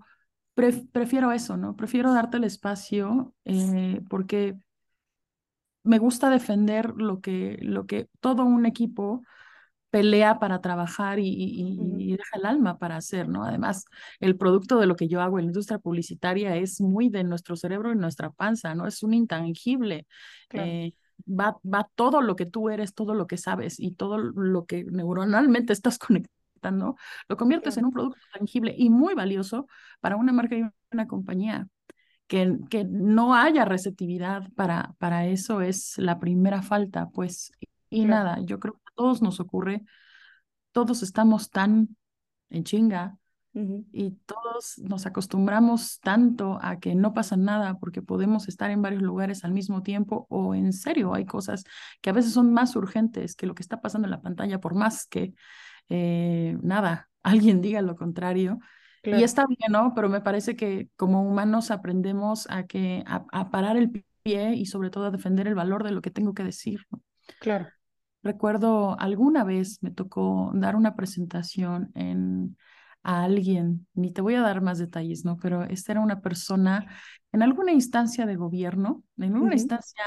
[0.55, 1.75] prefiero eso, ¿no?
[1.75, 4.55] Prefiero darte el espacio eh, porque
[5.83, 9.23] me gusta defender lo que, lo que todo un equipo
[9.91, 13.45] pelea para trabajar y, deja el alma para hacer, ¿no?
[13.45, 13.85] Además,
[14.19, 17.55] el producto de lo que yo hago en la industria publicitaria es muy de nuestro
[17.55, 18.87] cerebro y nuestra panza, ¿no?
[18.87, 20.05] Es un intangible.
[20.51, 20.91] Eh,
[21.27, 24.83] va, va todo lo que tú eres, todo lo que sabes y todo lo que
[24.83, 26.34] neuronalmente estás conectado
[26.71, 29.67] Lo conviertes en un producto tangible y muy valioso
[29.99, 31.67] para una marca y una compañía.
[32.27, 37.51] Que, que no haya receptividad para, para eso es la primera falta, pues.
[37.89, 39.83] Y nada, yo creo que a todos nos ocurre,
[40.71, 41.95] todos estamos tan
[42.49, 43.17] en chinga
[43.93, 49.01] y todos nos acostumbramos tanto a que no pasa nada porque podemos estar en varios
[49.01, 51.63] lugares al mismo tiempo o en serio hay cosas
[52.01, 54.75] que a veces son más urgentes que lo que está pasando en la pantalla, por
[54.75, 55.33] más que
[55.89, 58.59] eh, nada, alguien diga lo contrario.
[59.03, 59.93] Y está bien, ¿no?
[59.93, 64.89] Pero me parece que como humanos aprendemos a, que, a, parar el pie y sobre
[64.89, 66.81] todo a defender el valor de lo que tengo que decir.
[67.39, 67.67] Claro.
[68.23, 72.57] Recuerdo alguna vez me tocó dar una presentación en,
[73.03, 75.37] a alguien, ni te voy a dar más detalles, ¿no?
[75.37, 76.87] Pero esta era una persona
[77.31, 80.03] en alguna instancia de gobierno, en alguna instancia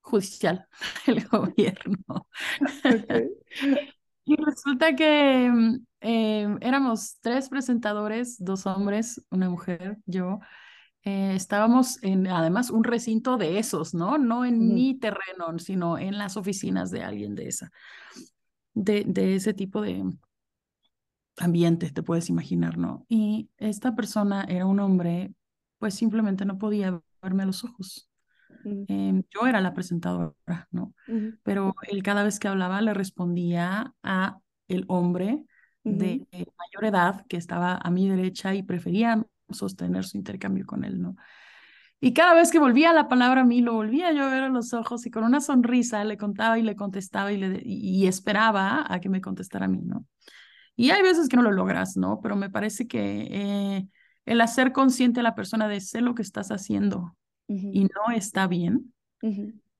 [0.00, 0.66] judicial
[1.06, 2.26] del gobierno.
[4.28, 10.40] Y resulta que mm, em, éramos tres presentadores, dos hombres, una mujer, yo.
[11.04, 14.18] Eh, estábamos en, además, un recinto de esos, ¿no?
[14.18, 17.70] No en mi terreno, sino en las oficinas de alguien de esa,
[18.74, 20.04] de, de ese tipo de
[21.38, 23.06] ambiente, te puedes imaginar, ¿no?
[23.08, 25.32] Y esta persona era un hombre,
[25.78, 28.07] pues simplemente no podía verme a los ojos.
[28.64, 30.94] Em, yo era la presentadora, ¿no?
[31.42, 34.38] Pero él cada vez que hablaba le respondía a
[34.68, 35.44] el hombre
[35.84, 41.00] de mayor edad que estaba a mi derecha y prefería sostener su intercambio con él,
[41.00, 41.16] ¿no?
[42.00, 44.48] Y cada vez que volvía la palabra a mí, lo volvía yo a ver a
[44.48, 48.86] los ojos y con una sonrisa le contaba y le contestaba y, le, y esperaba
[48.88, 50.04] a que me contestara a mí, ¿no?
[50.76, 52.20] Y hay veces que no lo logras, ¿no?
[52.22, 53.88] Pero me parece que eh,
[54.26, 57.16] el hacer consciente a la persona de sé lo que estás haciendo,
[57.48, 58.92] y no está bien,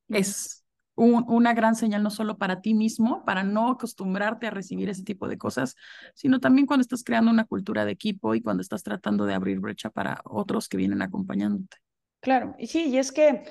[0.08, 0.64] es
[0.94, 5.28] una gran señal no solo para ti mismo, para no acostumbrarte a recibir ese tipo
[5.28, 5.76] de cosas,
[6.14, 9.60] sino también cuando estás creando una cultura de equipo y cuando estás tratando de abrir
[9.60, 11.76] brecha para otros que vienen acompañándote.
[12.20, 13.44] Claro, y sí, y es que,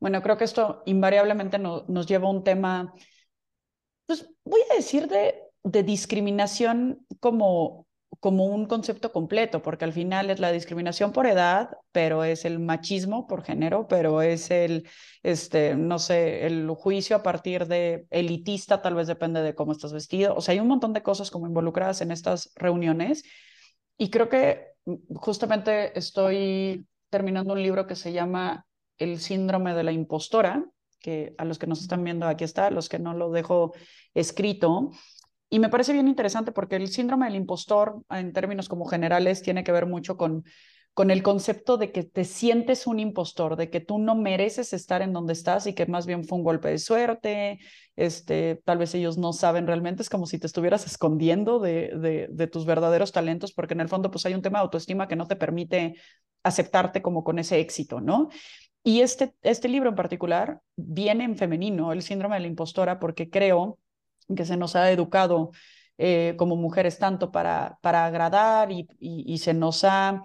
[0.00, 2.94] bueno, creo que esto invariablemente nos lleva a un tema,
[4.06, 7.86] pues voy a decir de de discriminación como
[8.24, 12.58] como un concepto completo, porque al final es la discriminación por edad, pero es el
[12.58, 14.88] machismo por género, pero es el,
[15.22, 19.92] este, no sé, el juicio a partir de elitista, tal vez depende de cómo estás
[19.92, 20.34] vestido.
[20.34, 23.24] O sea, hay un montón de cosas como involucradas en estas reuniones.
[23.98, 28.64] Y creo que mm, justamente estoy terminando un libro que se llama
[28.96, 30.64] El síndrome de la impostora,
[30.98, 33.74] que a los que nos están viendo aquí está, a los que no lo dejo
[34.14, 34.92] escrito,
[35.50, 39.64] y me parece bien interesante porque el síndrome del impostor, en términos como generales, tiene
[39.64, 40.44] que ver mucho con,
[40.94, 45.02] con el concepto de que te sientes un impostor, de que tú no mereces estar
[45.02, 47.58] en donde estás y que más bien fue un golpe de suerte,
[47.96, 52.46] este, tal vez ellos no saben realmente, es como si te estuvieras escondiendo de, de,
[52.46, 55.26] tus verdaderos talentos, porque en el fondo pues hay un tema de autoestima que no
[55.26, 55.96] te permite
[56.44, 58.28] aceptarte como con ese éxito, ¿no?
[58.84, 63.30] Y este, este libro en particular viene en femenino, el síndrome de la impostora, porque
[63.30, 63.78] creo
[64.34, 65.50] que se nos ha educado
[65.98, 70.22] eh, como mujeres tanto para, para agradar y, y, se nos ha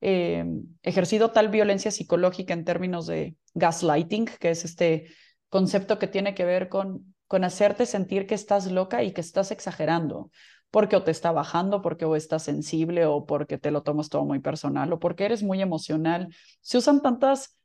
[0.00, 0.44] eh,
[0.82, 5.12] ejercido tal violencia psicológica en términos de gaslighting, que es este
[5.48, 9.52] concepto que tiene que ver con, con hacerte sentir que estás loca y que estás
[9.52, 10.30] exagerando,
[10.72, 14.24] porque o te está bajando, porque o estás sensible o porque te lo tomas todo
[14.24, 16.34] muy personal o porque eres muy emocional.
[16.62, 17.56] Se usan tantas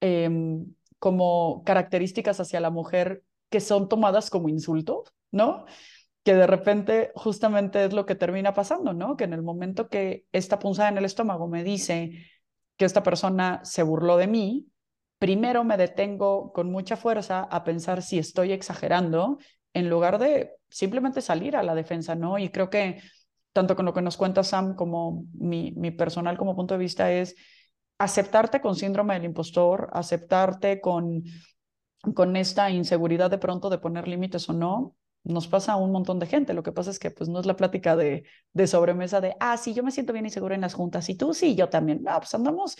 [0.00, 0.66] em,
[0.98, 5.66] como características hacia la mujer que son tomadas como insultos, ¿no?
[6.22, 9.16] Que de repente justamente es lo que termina pasando, ¿no?
[9.16, 12.26] Que en el momento que esta punzada en el estómago me dice
[12.76, 14.68] que esta persona se burló de mí,
[15.18, 19.38] primero me detengo con mucha fuerza a pensar si estoy exagerando
[19.72, 22.38] en lugar de simplemente salir a la defensa, ¿no?
[22.38, 23.00] Y creo que
[23.52, 27.12] tanto con lo que nos cuenta Sam como mi, mi personal como punto de vista
[27.12, 27.36] es
[27.98, 31.22] aceptarte con síndrome del impostor, aceptarte con
[32.14, 36.18] con esta inseguridad de pronto de poner límites o no, nos pasa a un montón
[36.18, 36.54] de gente.
[36.54, 39.56] Lo que pasa es que pues no es la plática de, de sobremesa de, ah,
[39.56, 42.02] sí, yo me siento bien insegura en las juntas y tú sí, yo también.
[42.02, 42.76] No, pues andamos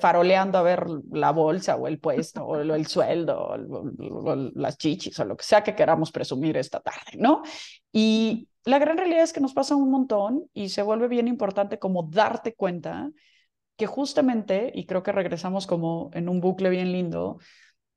[0.00, 5.24] faroleando a ver la bolsa o el puesto o el, sueldo o, las chichis o
[5.24, 7.42] lo que sea que queramos presumir esta tarde, ¿no?
[7.92, 11.78] Y la gran realidad es que nos pasa un montón y se vuelve bien importante
[11.78, 13.10] como darte cuenta
[13.76, 17.38] que justamente, y creo que regresamos como en un bucle bien lindo,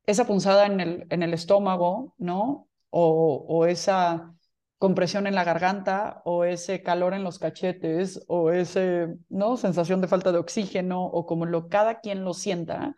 [0.06, 2.68] esa punzada en el, en el estómago, ¿no?
[2.90, 4.34] O, esa
[4.78, 9.56] compresión en la garganta o ese calor en los cachetes o ese, ¿no?
[9.56, 12.96] Sensación de falta de oxígeno o como lo cada quien lo sienta,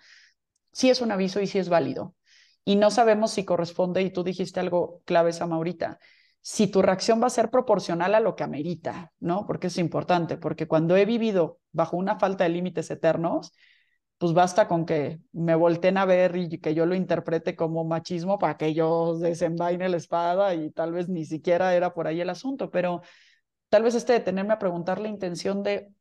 [0.73, 2.15] sí es un aviso y sí es válido.
[2.65, 5.99] Y no sabemos si corresponde, y tú dijiste algo clave, Maurita,
[6.41, 9.47] si tu reacción va a ser proporcional a lo que amerita, ¿no?
[9.47, 13.53] Porque es importante, porque cuando he vivido bajo una falta de límites eternos,
[14.23, 18.39] pues basta con que me volteen a ver y que yo lo interprete como machismo
[18.39, 22.31] para que yo desenvaine la espada y tal vez ni siquiera era por ahí el
[22.31, 23.03] asunto, pero
[23.69, 25.93] tal vez este detenerme a preguntar la intención de,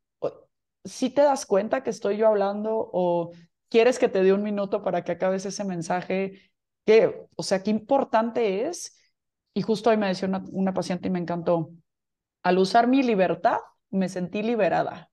[0.86, 3.32] si te das cuenta que estoy yo hablando o
[3.70, 6.52] quieres que te dé un minuto para que acabes ese mensaje,
[6.86, 9.02] que, o sea, qué importante es,
[9.56, 11.72] y justo hoy me decía una, una paciente y me encantó,
[12.44, 13.58] al usar mi libertad,
[13.90, 15.10] me sentí liberada.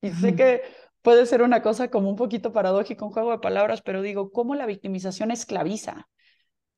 [0.00, 0.62] Y sé que
[1.02, 4.54] puede ser una cosa como un poquito paradójico, un juego de palabras, pero digo, ¿cómo
[4.54, 6.08] la victimización esclaviza?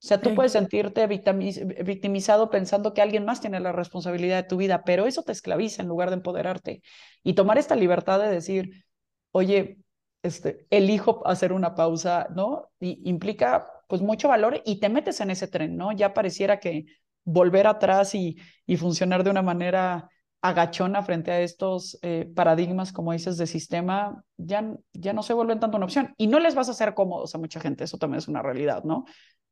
[0.02, 4.56] O sea, tú puedes sentirte victimizado pensando que alguien más tiene la responsabilidad de tu
[4.56, 6.82] vida, pero eso te esclaviza en lugar de empoderarte.
[7.22, 8.86] Y tomar esta libertad de decir,
[9.32, 9.78] oye,
[10.22, 12.70] este, elijo hacer una pausa, ¿no?
[12.80, 15.92] Y implica pues mucho valor y te metes en ese tren, ¿no?
[15.92, 16.86] Ya pareciera que
[17.24, 20.08] volver atrás y, y funcionar de una manera
[20.42, 25.60] agachona frente a estos eh, paradigmas, como dices, de sistema, ya, ya no se vuelven
[25.60, 26.14] tanto una opción.
[26.16, 28.84] Y no les vas a hacer cómodos a mucha gente, eso también es una realidad,
[28.84, 29.04] ¿no?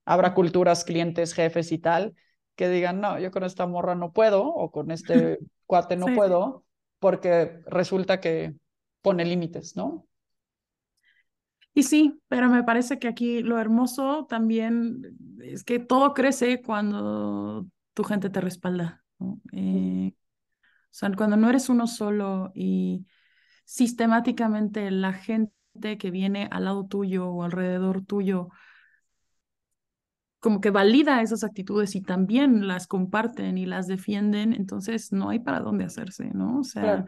[0.04, 2.14] Habrá culturas, clientes, jefes y tal,
[2.56, 6.64] que digan, no, yo con esta morra no puedo, o con este cuate no puedo,
[6.98, 8.54] porque resulta que
[9.02, 10.06] pone límites, ¿no?
[11.74, 17.66] Y sí, pero me parece que aquí lo hermoso también es que todo crece cuando
[17.94, 19.04] tu gente te respalda.
[19.20, 19.38] ¿no?
[19.52, 20.12] Eh,
[20.90, 23.06] o sea, cuando no eres uno solo y
[23.64, 28.48] sistemáticamente la gente que viene al lado tuyo o alrededor tuyo
[30.40, 35.40] como que valida esas actitudes y también las comparten y las defienden, entonces no hay
[35.40, 36.60] para dónde hacerse, ¿no?
[36.60, 37.06] O sea,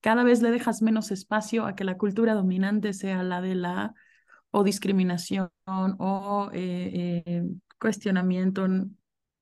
[0.00, 3.94] cada vez le dejas menos espacio a que la cultura dominante sea la de la
[4.50, 7.42] o discriminación o eh, eh,
[7.78, 8.66] cuestionamiento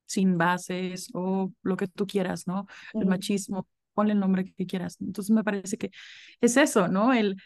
[0.06, 2.66] sin bases o lo que tú quieras, ¿no?
[2.92, 4.96] El machismo, ponle el nombre que quieras.
[5.00, 5.90] Entonces me parece que
[6.40, 7.12] es eso, ¿no?
[7.12, 7.36] El,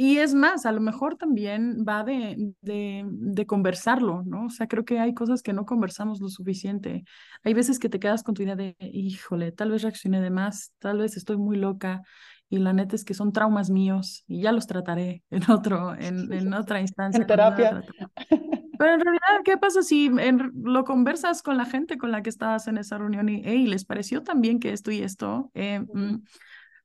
[0.00, 4.44] y es más, a lo mejor también va de, de, de, conversarlo, ¿no?
[4.46, 7.02] O sea, creo que hay cosas que no conversamos lo suficiente.
[7.42, 10.72] Hay veces que te quedas con tu idea de, híjole, tal vez reaccioné de más,
[10.78, 12.02] tal vez estoy muy loca.
[12.48, 16.32] Y la neta es que son traumas míos y ya los trataré en, otro, en,
[16.32, 17.20] en otra instancia.
[17.20, 17.82] En terapia.
[18.78, 22.30] Pero en realidad, ¿qué pasa si en, lo conversas con la gente con la que
[22.30, 25.50] estabas en esa reunión y, hey, les pareció también que esto y esto?
[25.54, 26.22] Eh, mm,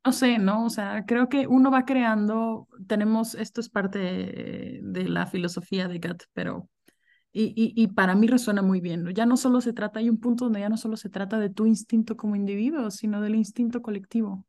[0.06, 0.66] no sé, ¿no?
[0.66, 6.00] O sea, creo que uno va creando, tenemos, esto es parte de, la filosofía de
[6.00, 6.70] Gat, pero,
[7.32, 9.08] y, y, para mí resuena muy bien.
[9.16, 11.50] Ya no solo se trata, hay un punto donde ya no solo se trata de
[11.50, 14.46] tu instinto como individuo, sino del instinto colectivo.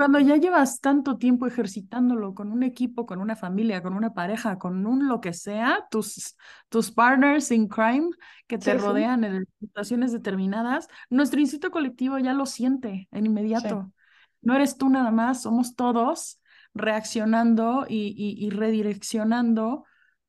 [0.00, 4.58] Cuando ya llevas tanto tiempo ejercitándolo con un equipo, con una familia, con una pareja,
[4.58, 6.38] con un lo que sea, tus,
[6.70, 8.08] tus partners in crime
[8.46, 13.92] que te rodean en situaciones determinadas, nuestro instinto colectivo ya lo siente en inmediato.
[14.40, 16.40] No eres tú nada más, somos todos
[16.72, 19.84] reaccionando y, redireccionando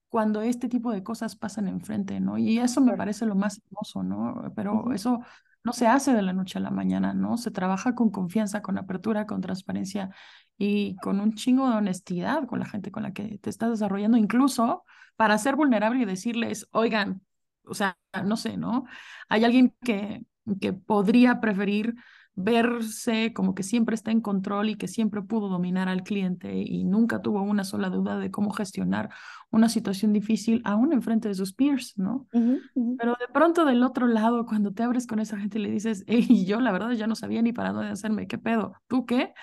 [0.09, 2.37] cuando este tipo de cosas pasan enfrente, ¿no?
[2.37, 4.51] Y eso me parece lo más hermoso, ¿no?
[4.53, 5.21] Pero eso
[5.63, 7.37] no se hace de la noche a la mañana, ¿no?
[7.37, 10.09] Se trabaja con confianza, con apertura, con transparencia
[10.57, 14.17] y con un chingo de honestidad con la gente con la que te estás desarrollando,
[14.17, 14.83] incluso
[15.15, 17.21] para ser vulnerable y decirles, oigan,
[17.65, 18.85] o sea, no sé, ¿no?
[19.29, 20.25] Hay alguien que,
[20.59, 21.95] que podría preferir
[22.35, 26.83] verse como que siempre está en control y que siempre pudo dominar al cliente y
[26.85, 29.09] nunca tuvo una sola duda de cómo gestionar
[29.49, 32.27] una situación difícil aún enfrente de sus peers, ¿no?
[32.31, 36.05] Pero de pronto del otro lado, cuando te abres con esa gente y le dices,
[36.07, 38.73] hey, yo la verdad ya no sabía ni para dónde hacerme, ¿qué pedo?
[38.87, 39.33] ¿Tú qué?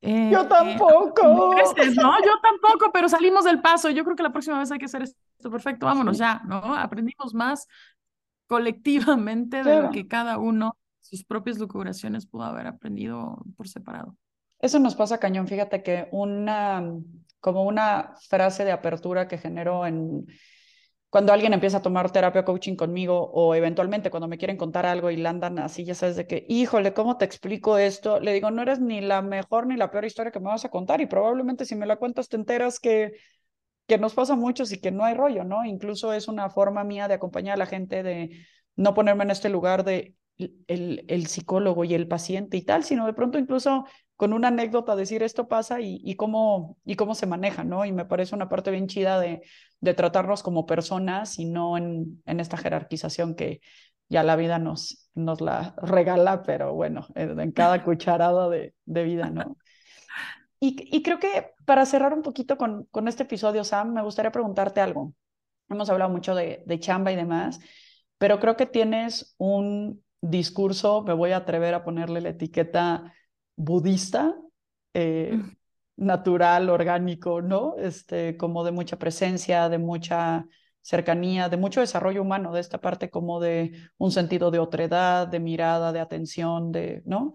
[0.00, 1.22] Eh, yo tampoco.
[1.22, 3.88] no, yo tampoco, pero salimos del paso.
[3.90, 5.86] Yo creo que la próxima vez hay que hacer esto perfecto.
[5.86, 6.74] Vámonos ya, ¿no?
[6.74, 7.68] Aprendimos más
[8.48, 14.16] colectivamente de lo que cada uno sus propias lucubraciones pudo haber aprendido por separado.
[14.58, 15.48] Eso nos pasa cañón.
[15.48, 16.82] Fíjate que una,
[17.40, 20.26] como una frase de apertura que generó en
[21.10, 25.10] cuando alguien empieza a tomar terapia coaching conmigo o eventualmente cuando me quieren contar algo
[25.10, 28.18] y la andan así, ya sabes de que, híjole, ¿cómo te explico esto?
[28.18, 30.70] Le digo, no eres ni la mejor ni la peor historia que me vas a
[30.70, 33.12] contar y probablemente si me la cuentas te enteras que,
[33.86, 35.66] que nos pasa mucho y que no hay rollo, ¿no?
[35.66, 38.30] Incluso es una forma mía de acompañar a la gente de
[38.76, 43.06] no ponerme en este lugar de el, el, psicólogo y el paciente y tal, sino
[43.06, 47.26] de pronto incluso con una anécdota decir esto pasa y, y, cómo, y cómo se
[47.26, 47.84] maneja, ¿no?
[47.84, 49.42] Y me parece una parte bien chida de,
[49.80, 53.60] de tratarnos como personas y no en, en esta jerarquización que
[54.08, 59.30] ya la vida nos, nos la regala, pero bueno, en cada cucharada de, de vida,
[59.30, 59.56] ¿no?
[60.60, 64.30] Y, y, creo que para cerrar un poquito con, con este episodio, Sam, me gustaría
[64.30, 65.12] preguntarte algo.
[65.68, 67.58] Hemos hablado mucho de, de chamba y demás,
[68.18, 73.12] pero creo que tienes un discurso, me voy a atrever a ponerle la etiqueta
[73.56, 74.34] budista,
[74.94, 75.38] eh,
[75.96, 77.76] natural, orgánico, ¿no?
[77.78, 80.46] Este, como de mucha presencia, de mucha
[80.80, 85.40] cercanía, de mucho desarrollo humano, de esta parte como de un sentido de otredad, de
[85.40, 87.34] mirada, de atención, de, ¿no?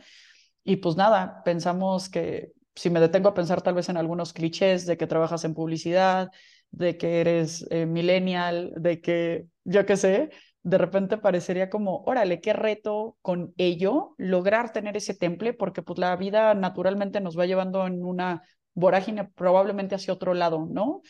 [0.63, 4.85] Y pues nada, pensamos que si me detengo a pensar tal vez en algunos clichés
[4.85, 6.31] de que trabajas en publicidad,
[6.71, 10.29] de que eres eh, millennial, de que yo qué sé,
[10.67, 15.97] de repente parecería como, órale, qué reto con ello lograr tener ese temple, porque pues
[15.97, 18.43] la vida naturalmente nos va llevando en una
[18.73, 21.01] vorágine probablemente hacia otro lado, ¿no?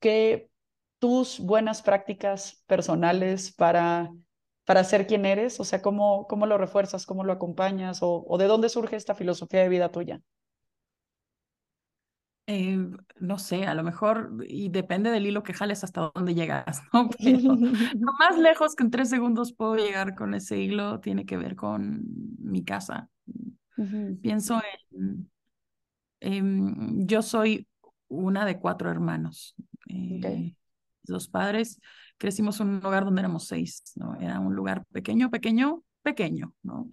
[0.00, 0.50] Que
[0.98, 4.10] tus buenas prácticas personales para,
[4.64, 8.38] para ser quien eres, o sea, ¿cómo, cómo lo refuerzas, cómo lo acompañas o, o
[8.38, 10.22] de dónde surge esta filosofía de vida tuya?
[12.48, 12.78] Eh,
[13.18, 17.10] no sé, a lo mejor, y depende del hilo que jales hasta dónde llegas, ¿no?
[17.18, 17.56] Pero lo
[18.18, 22.04] más lejos que en tres segundos puedo llegar con ese hilo tiene que ver con
[22.38, 23.08] mi casa.
[24.22, 24.60] Pienso
[26.20, 27.66] en, yo soy
[28.08, 29.54] una de cuatro hermanos.
[29.88, 30.54] Eh,
[31.06, 31.80] Los padres
[32.18, 34.16] crecimos en un hogar donde éramos seis, ¿no?
[34.20, 36.88] Era un lugar pequeño, pequeño, pequeño, ¿no?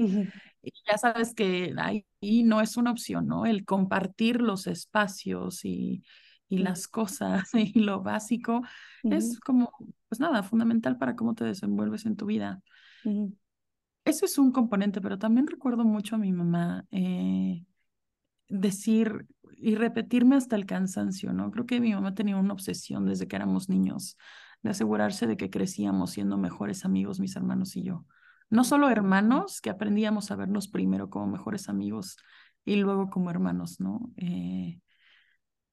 [0.64, 2.05] Y ya sabes que ahí
[2.43, 3.45] no es una opción, ¿no?
[3.45, 6.03] El compartir los espacios y,
[6.47, 8.61] y las cosas y lo básico
[9.03, 9.72] es como,
[10.07, 12.61] pues nada, fundamental para cómo te desenvuelves en tu vida.
[14.05, 17.64] Eso es un componente, pero también recuerdo mucho a mi mamá eh,
[18.49, 19.26] decir
[19.57, 21.51] y repetirme hasta el cansancio, ¿no?
[21.51, 24.18] Creo que mi mamá tenía una obsesión desde que éramos niños
[24.61, 28.05] de asegurarse de que crecíamos siendo mejores amigos, mis hermanos y yo
[28.50, 32.18] no solo hermanos, que aprendíamos a vernos primero como mejores amigos
[32.66, 34.12] y luego como hermanos, ¿no?
[34.18, 34.80] Eh,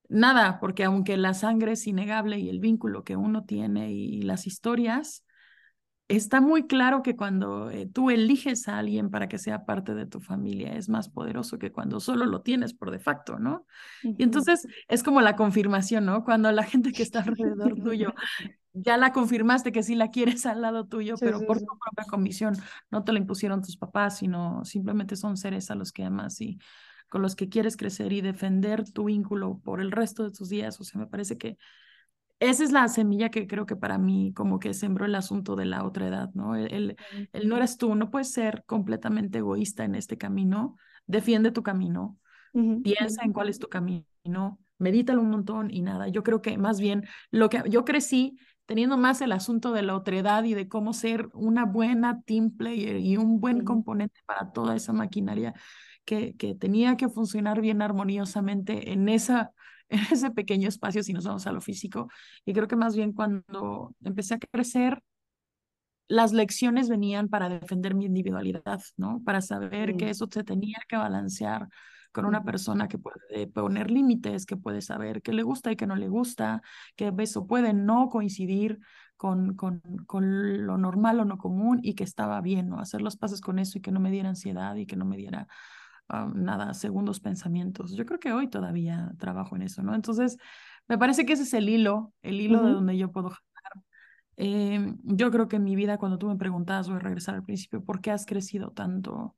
[0.08, 4.46] nada, porque aunque la sangre es innegable y el vínculo que uno tiene y, las
[4.46, 5.24] historias,
[6.08, 10.06] está muy claro que cuando eh, tú eliges a alguien para que sea parte de
[10.06, 13.66] tu familia es más poderoso que cuando solo lo tienes por de facto, ¿no?
[14.02, 16.24] Y entonces es como la confirmación, ¿no?
[16.24, 18.12] Cuando la gente que está alrededor tuyo
[18.72, 22.56] ya la confirmaste que sí la quieres al lado tuyo, pero por tu propia comisión,
[22.90, 26.58] no te la impusieron tus papás, sino simplemente son seres a los que amas y
[27.08, 30.80] con los que quieres crecer y defender tu vínculo por el resto de tus días.
[30.80, 31.58] O sea, me parece que
[32.38, 35.66] esa es la semilla que creo que para mí como que sembró el asunto de
[35.66, 36.56] la otra edad, ¿no?
[36.56, 36.96] El,
[37.32, 42.16] el, no eres tú, no puedes ser completamente egoísta en este camino, defiende tu camino,
[42.82, 46.08] piensa en cuál es tu camino, medítalo un montón y nada.
[46.08, 48.38] Yo creo que más bien lo que yo crecí
[48.70, 52.98] teniendo más el asunto de la otredad y de cómo ser una buena team player
[52.98, 55.54] y un buen componente para toda esa maquinaria
[56.04, 59.50] que, que tenía que funcionar bien armoniosamente en esa
[59.88, 62.06] en ese pequeño espacio si nos vamos a lo físico.
[62.44, 65.02] Y creo que más bien cuando empecé a crecer,
[66.06, 69.20] las lecciones venían para defender mi individualidad, ¿no?
[69.24, 71.66] Para saber que eso se tenía que balancear
[72.12, 75.86] con una persona que puede poner límites, que puede saber qué le gusta y qué
[75.86, 76.62] no le gusta,
[76.96, 78.80] que eso puede no coincidir
[79.16, 82.80] con, con, con lo normal o no común y que estaba bien, ¿no?
[82.80, 85.16] Hacer los pasos con eso y que no me diera ansiedad y que no me
[85.16, 85.46] diera
[86.34, 87.94] nada, segundos pensamientos.
[87.94, 89.94] Yo creo que hoy todavía trabajo en eso, ¿no?
[89.94, 90.36] Entonces,
[90.88, 93.30] me parece que ese es el hilo, el hilo de donde yo puedo.
[94.36, 97.44] Em, yo creo que en mi vida, cuando tú me preguntabas, voy a regresar al
[97.44, 99.36] principio, ¿por qué has crecido tanto?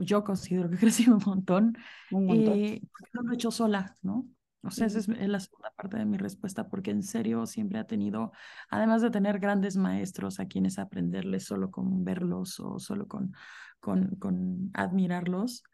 [0.00, 1.76] Yo considero que he crecido un montón.
[2.10, 2.58] Un montón.
[2.58, 2.82] Eh,
[3.12, 4.26] no lo he hecho sola, ¿no?
[4.62, 7.86] O sea, esa es la segunda parte de mi respuesta, porque en serio siempre ha
[7.86, 8.32] tenido,
[8.68, 13.32] además de tener grandes maestros a quienes aprenderles solo con verlos o solo con,
[13.80, 15.64] con, con admirarlos,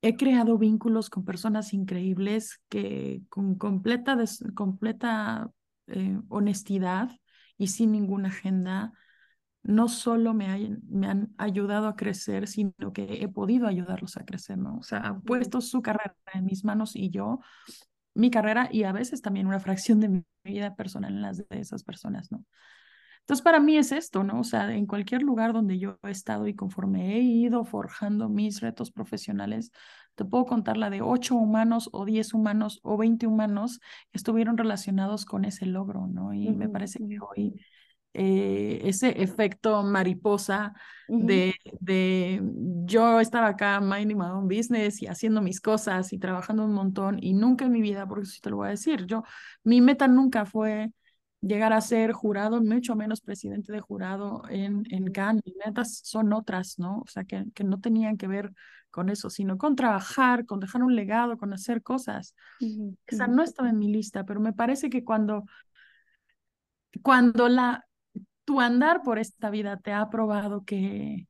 [0.00, 4.16] he creado vínculos con personas increíbles que con completa,
[4.54, 5.50] completa
[5.86, 7.10] eh, honestidad
[7.58, 8.92] y sin ninguna agenda
[9.64, 14.58] no solo me, me han ayudado a crecer, sino que he podido ayudarlos a crecer,
[14.58, 14.76] ¿no?
[14.78, 17.40] O sea, han puesto su carrera en mis manos y yo,
[18.14, 21.46] mi carrera y a veces también una fracción de mi vida personal en las de
[21.50, 22.44] esas personas, ¿no?
[23.20, 24.40] Entonces, para mí es esto, ¿no?
[24.40, 28.60] O sea, en cualquier lugar donde yo he estado y conforme he ido forjando mis
[28.60, 29.72] retos profesionales,
[30.14, 33.80] te puedo contar la de ocho humanos o diez humanos o veinte humanos
[34.12, 36.34] que estuvieron relacionados con ese logro, ¿no?
[36.34, 37.58] Y me parece que hoy
[38.14, 40.72] eh, ese efecto mariposa
[41.08, 42.40] de, de,
[42.86, 47.18] yo estaba acá minding my own business y haciendo mis cosas y trabajando un montón
[47.20, 49.24] y nunca en mi vida, porque eso te lo voy a decir, yo,
[49.64, 50.92] mi meta nunca fue
[51.40, 55.42] llegar a ser jurado, mucho menos presidente de jurado en, en Cannes.
[55.44, 57.00] Mis metas son otras, ¿no?
[57.00, 58.52] O sea, que, que no tenían que ver
[58.90, 62.34] con eso, sino con trabajar, con dejar un legado, con hacer cosas.
[63.06, 65.44] Esa no estaba en mi lista, pero me parece que cuando,
[67.02, 67.84] cuando la,
[68.44, 71.26] tu andar por esta vida te ha probado que,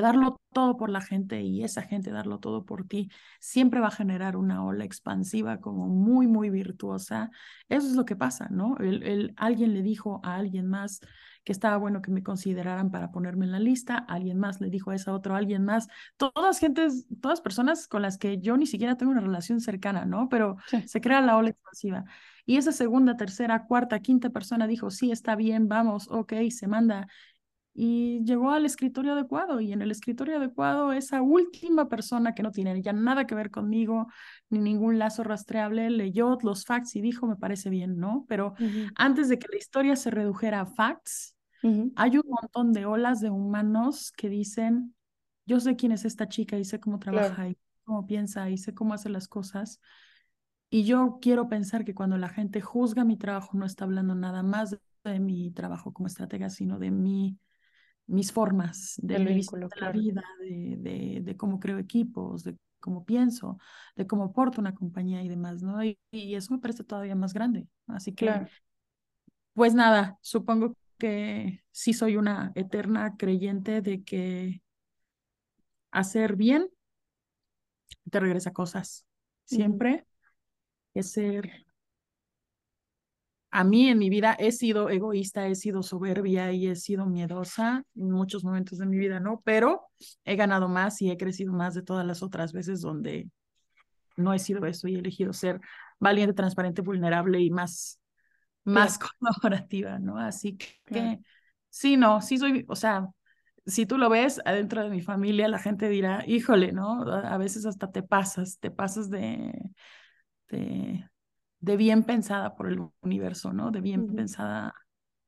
[0.00, 3.10] darlo todo por la gente y esa gente darlo todo por ti,
[3.40, 7.30] siempre va a generar una ola expansiva como muy, muy virtuosa.
[7.68, 8.76] Eso es lo que pasa, ¿no?
[8.78, 11.00] El, alguien le dijo a alguien más
[11.44, 14.90] que estaba bueno que me consideraran para ponerme en la lista, alguien más le dijo
[14.90, 18.96] a esa otro, alguien más, todas gentes, todas personas con las que yo ni siquiera
[18.96, 20.28] tengo una relación cercana, ¿no?
[20.28, 22.04] Pero se crea la ola expansiva.
[22.46, 27.06] Y esa segunda, tercera, cuarta, quinta persona dijo, sí, está bien, vamos, ok, se manda.
[27.76, 32.52] Y llegó al escritorio adecuado y en el escritorio adecuado esa última persona que no
[32.52, 34.06] tiene ya nada que ver conmigo
[34.48, 38.26] ni ningún lazo rastreable leyó los facts y dijo me parece bien, ¿no?
[38.28, 38.54] Pero
[38.94, 41.33] antes de que la historia se redujera a facts,
[41.96, 44.94] hay un montón de olas de humanos que dicen
[45.46, 48.74] yo sé quién es esta chica y sé cómo trabaja y cómo piensa y sé
[48.74, 49.80] cómo hace las cosas
[50.70, 54.42] y yo quiero pensar que cuando la gente juzga mi trabajo no está hablando nada
[54.42, 57.38] más de mi trabajo como estratega, sino de mi,
[58.06, 63.04] mis formas, de, mi de la vida, de, de, de, cómo creo equipos, de cómo
[63.04, 63.58] pienso,
[63.96, 65.82] de cómo porto una compañía y demás, ¿no?
[65.84, 67.68] Y, eso me parece todavía más grande.
[67.86, 68.30] Así que,
[69.52, 74.62] pues nada, supongo que sí soy una eterna creyente de que
[75.90, 76.68] hacer bien
[78.10, 79.06] te regresa cosas.
[79.44, 80.06] Siempre
[80.94, 81.66] es ser...
[83.50, 87.84] A mí en mi vida he sido egoísta, he sido soberbia y he sido miedosa
[87.94, 89.42] en muchos momentos de mi vida, ¿no?
[89.44, 89.82] Pero
[90.24, 93.28] he ganado más y he crecido más de todas las otras veces donde
[94.16, 95.60] no he sido eso y he elegido ser
[96.00, 98.00] valiente, transparente, vulnerable y más,
[98.64, 100.18] más colaborativa, ¿no?
[100.18, 101.20] Así que
[101.70, 103.08] sí, no, sí soy, o sea,
[103.66, 107.02] si tú lo ves adentro de mi familia, la gente dirá, híjole, ¿no?
[107.02, 109.52] A veces hasta te pasas, te pasas de,
[110.48, 111.08] de,
[111.60, 113.70] de bien pensada por el universo, ¿no?
[113.70, 114.74] De bien pensada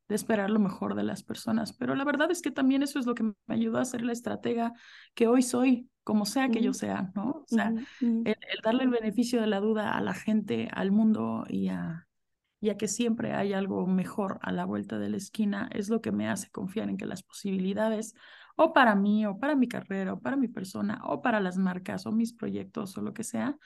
[0.09, 1.72] de esperar lo mejor de las personas.
[1.72, 4.12] Pero la verdad es que también eso es lo que me ayudó a ser la
[4.12, 4.72] estratega
[5.14, 7.30] que hoy soy, como sea que yo sea, ¿no?
[7.30, 11.68] O sea, el, darle el beneficio de la duda a la gente, al mundo y
[11.68, 12.07] a,
[12.61, 16.00] y a que siempre hay algo mejor a la vuelta de la esquina es lo
[16.00, 18.14] que me hace confiar en que las posibilidades,
[18.57, 22.07] o para mí, o para mi carrera, o para mi persona, o para las marcas,
[22.07, 23.59] o mis proyectos, o lo que sea,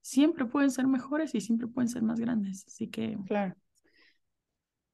[0.00, 2.64] siempre pueden ser mejores y siempre pueden ser más grandes.
[2.66, 3.18] Así que...
[3.26, 3.54] Claro.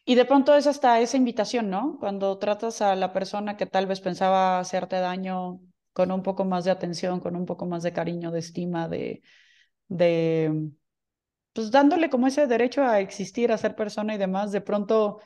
[0.05, 1.97] Y de pronto es hasta esa invitación, ¿no?
[1.99, 5.61] Cuando tratas a la persona que tal vez pensaba hacerte daño
[5.93, 9.23] con un poco más de atención, con un poco más de cariño, de estima, de,
[9.89, 10.71] de,
[11.57, 15.21] pues dándole como ese derecho a existir, a ser persona y demás, de pronto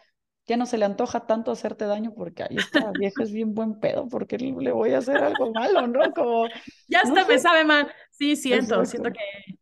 [0.47, 3.81] ya no se le antoja tanto hacerte daño porque ahí está, vieja es bien buen
[3.81, 6.13] pedo, porque le voy a hacer algo malo, ¿no?
[6.13, 6.47] Como,
[6.89, 7.93] ya hasta me sabe mal.
[8.13, 9.59] Sí, siento, siento que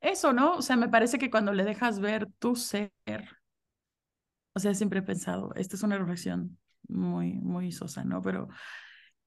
[0.00, 0.56] eso, ¿no?
[0.56, 2.90] O sea, me parece que cuando le dejas ver tu ser,
[4.54, 8.22] o sea, siempre he pensado, esta es una reflexión muy, muy sosa, ¿no?
[8.22, 8.48] Pero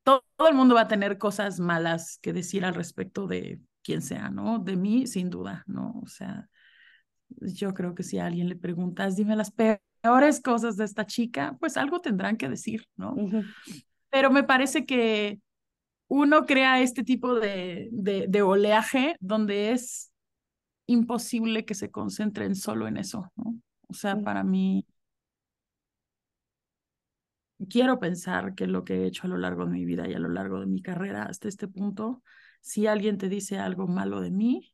[0.03, 4.29] todo, el mundo va a tener cosas malas que decir al respecto de quien sea,
[4.29, 4.57] ¿no?
[4.57, 5.99] De mí, sin duda, ¿no?
[6.03, 6.49] O sea,
[7.39, 11.57] yo creo que si a alguien le preguntas, dime las peores cosas de esta chica,
[11.59, 13.15] pues algo tendrán que decir, ¿no?
[14.09, 15.39] Pero me parece que
[16.07, 20.11] uno crea este tipo de, de, de, oleaje donde es
[20.85, 23.55] imposible que se concentren solo en eso, ¿no?
[23.87, 24.85] O sea, para mí
[27.69, 30.19] quiero pensar que lo que he hecho a lo largo de mi vida y a
[30.19, 32.23] lo largo de mi carrera hasta este punto,
[32.61, 34.73] si alguien te dice algo malo de mí,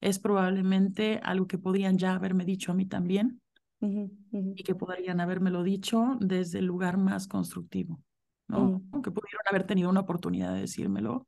[0.00, 3.40] es probablemente algo que podrían ya haberme dicho a mí también
[3.80, 8.00] y que podrían habérmelo dicho desde el lugar más constructivo,
[8.48, 8.82] ¿no?
[9.02, 11.26] Que pudieron haber tenido una oportunidad de decírmelo.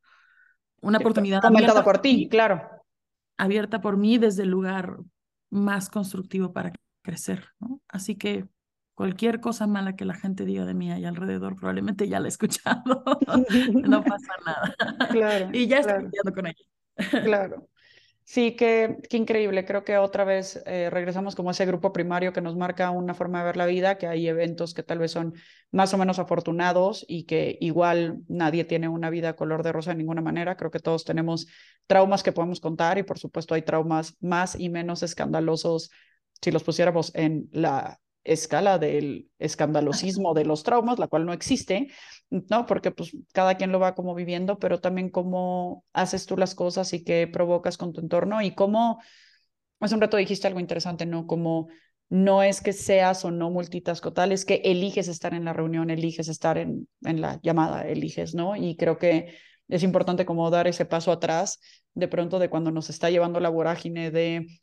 [0.81, 2.62] Una oportunidad comentada por ti, claro.
[3.37, 4.99] Abierta por mí desde el lugar
[5.51, 7.81] más constructivo para crecer, ¿no?
[7.89, 8.47] Así que
[8.95, 12.29] cualquier cosa mala que la gente diga de mí ahí alrededor, probablemente ya la he
[12.29, 13.05] escuchado.
[13.73, 14.75] no pasa nada.
[15.11, 16.35] Claro, y ya estoy claro.
[16.35, 17.23] con ella.
[17.25, 17.70] claro.
[18.31, 19.64] Sí, qué, qué increíble.
[19.64, 23.41] Creo que otra vez eh, regresamos como ese grupo primario que nos marca una forma
[23.41, 25.35] de ver la vida, que hay eventos que tal vez son
[25.72, 29.97] más o menos afortunados y que igual nadie tiene una vida color de rosa de
[29.97, 30.57] ninguna manera.
[30.57, 31.49] Creo que todos tenemos
[31.89, 35.91] traumas que podemos contar y por supuesto hay traumas más y menos escandalosos
[36.41, 41.89] si los pusiéramos en la escala del escandalosismo de los traumas, la cual no existe,
[42.31, 42.66] ¿no?
[42.66, 46.93] Porque pues cada quien lo va como viviendo, pero también cómo haces tú las cosas
[46.93, 49.01] y qué provocas con tu entorno y cómo,
[49.81, 51.26] hace un rato dijiste algo interesante, ¿no?
[51.26, 51.68] Como
[52.09, 56.28] no es que seas o no multitascotal, es que eliges estar en la reunión, eliges
[56.28, 58.57] estar en, en la llamada, eliges, ¿no?
[58.57, 59.35] Y creo que
[59.68, 61.61] es importante como dar ese paso atrás
[61.95, 64.61] de pronto de cuando nos está llevando la vorágine de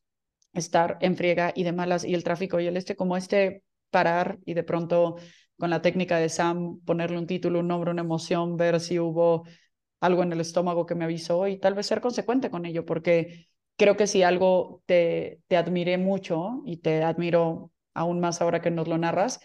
[0.54, 4.40] estar en friega y de malas y el tráfico y el este, como este parar
[4.46, 5.16] y de pronto
[5.58, 9.46] con la técnica de Sam ponerle un título, un nombre, una emoción, ver si hubo
[10.00, 13.48] algo en el estómago que me avisó y tal vez ser consecuente con ello, porque
[13.78, 18.72] creo que si algo te, te admiré mucho y te admiro aún más ahora que
[18.72, 19.40] nos lo narras,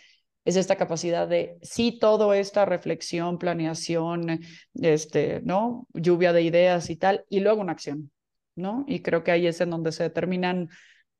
[0.44, 4.40] es esta capacidad de sí todo esta reflexión, planeación,
[4.74, 5.86] este, ¿no?
[5.94, 8.10] Lluvia de ideas y tal, y luego una acción,
[8.56, 8.84] ¿no?
[8.88, 10.68] Y creo que ahí es en donde se determinan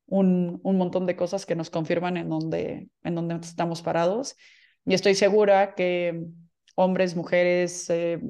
[0.07, 4.36] un, un montón de cosas que nos confirman en donde, en donde estamos parados.
[4.85, 6.26] Y estoy segura que
[6.74, 8.20] hombres, mujeres, eh,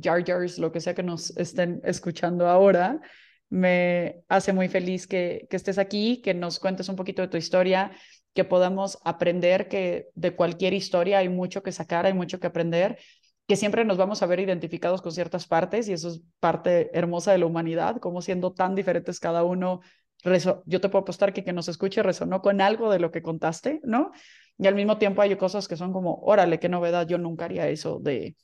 [0.00, 3.00] jar jars, lo que sea que nos estén escuchando ahora,
[3.48, 7.36] me hace muy feliz que, que estés aquí, que nos cuentes un poquito de tu
[7.36, 7.92] historia,
[8.34, 12.98] que podamos aprender que de cualquier historia hay mucho que sacar, hay mucho que aprender,
[13.46, 17.32] que siempre nos vamos a ver identificados con ciertas partes y eso es parte hermosa
[17.32, 19.80] de la humanidad, como siendo tan diferentes cada uno
[20.22, 23.80] yo te puedo apostar que quien nos escuche resonó con algo de lo que contaste,
[23.84, 24.12] ¿no?
[24.58, 27.68] Y al mismo tiempo hay cosas que son como, órale, qué novedad, yo nunca haría
[27.68, 28.36] eso de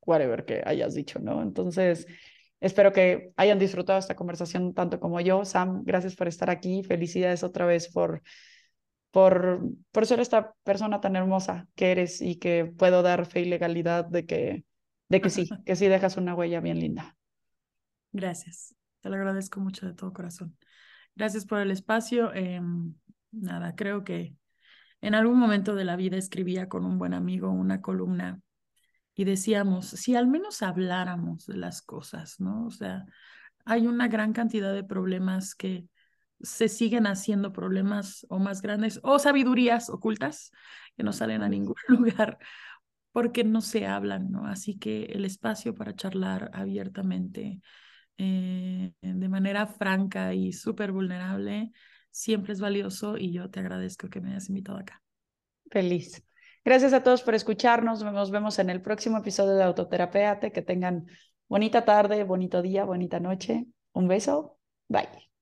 [0.00, 1.42] whatever que hayas dicho, ¿no?
[1.42, 2.06] Entonces,
[2.60, 5.44] espero que hayan disfrutado esta conversación tanto como yo.
[5.44, 6.82] Sam, gracias por estar aquí.
[6.82, 8.22] Felicidades otra vez por,
[9.10, 9.60] por,
[9.90, 14.04] por ser esta persona tan hermosa que eres y que puedo dar fe y legalidad
[14.04, 14.64] de que,
[15.08, 17.16] de que sí, que sí dejas una huella bien linda.
[18.12, 18.74] Gracias.
[19.00, 20.56] Te lo agradezco mucho de todo corazón.
[21.16, 22.32] Gracias por el espacio.
[22.34, 22.94] Em,
[23.32, 24.36] nada, creo que
[25.00, 28.40] en algún momento de la vida escribía con un buen amigo una columna
[29.14, 32.66] y decíamos, si al menos habláramos de las cosas, ¿no?
[32.66, 33.06] O sea,
[33.64, 35.86] hay una gran cantidad de problemas que
[36.40, 40.52] se siguen haciendo problemas o más grandes o sabidurías ocultas
[40.96, 42.38] que no salen a ningún lugar
[43.10, 44.46] porque no se hablan, ¿no?
[44.46, 47.62] Así que el espacio para charlar abiertamente
[48.18, 51.72] eh, de manera franca y súper vulnerable,
[52.10, 55.02] siempre es valioso y yo te agradezco que me hayas invitado acá.
[55.70, 56.22] Feliz.
[56.64, 58.02] Gracias a todos por escucharnos.
[58.02, 60.50] Nos vemos en el próximo episodio de Autoterapeate.
[60.50, 61.06] Que tengan
[61.48, 63.66] bonita tarde, bonito día, bonita noche.
[63.92, 64.58] Un beso.
[64.88, 65.35] Bye.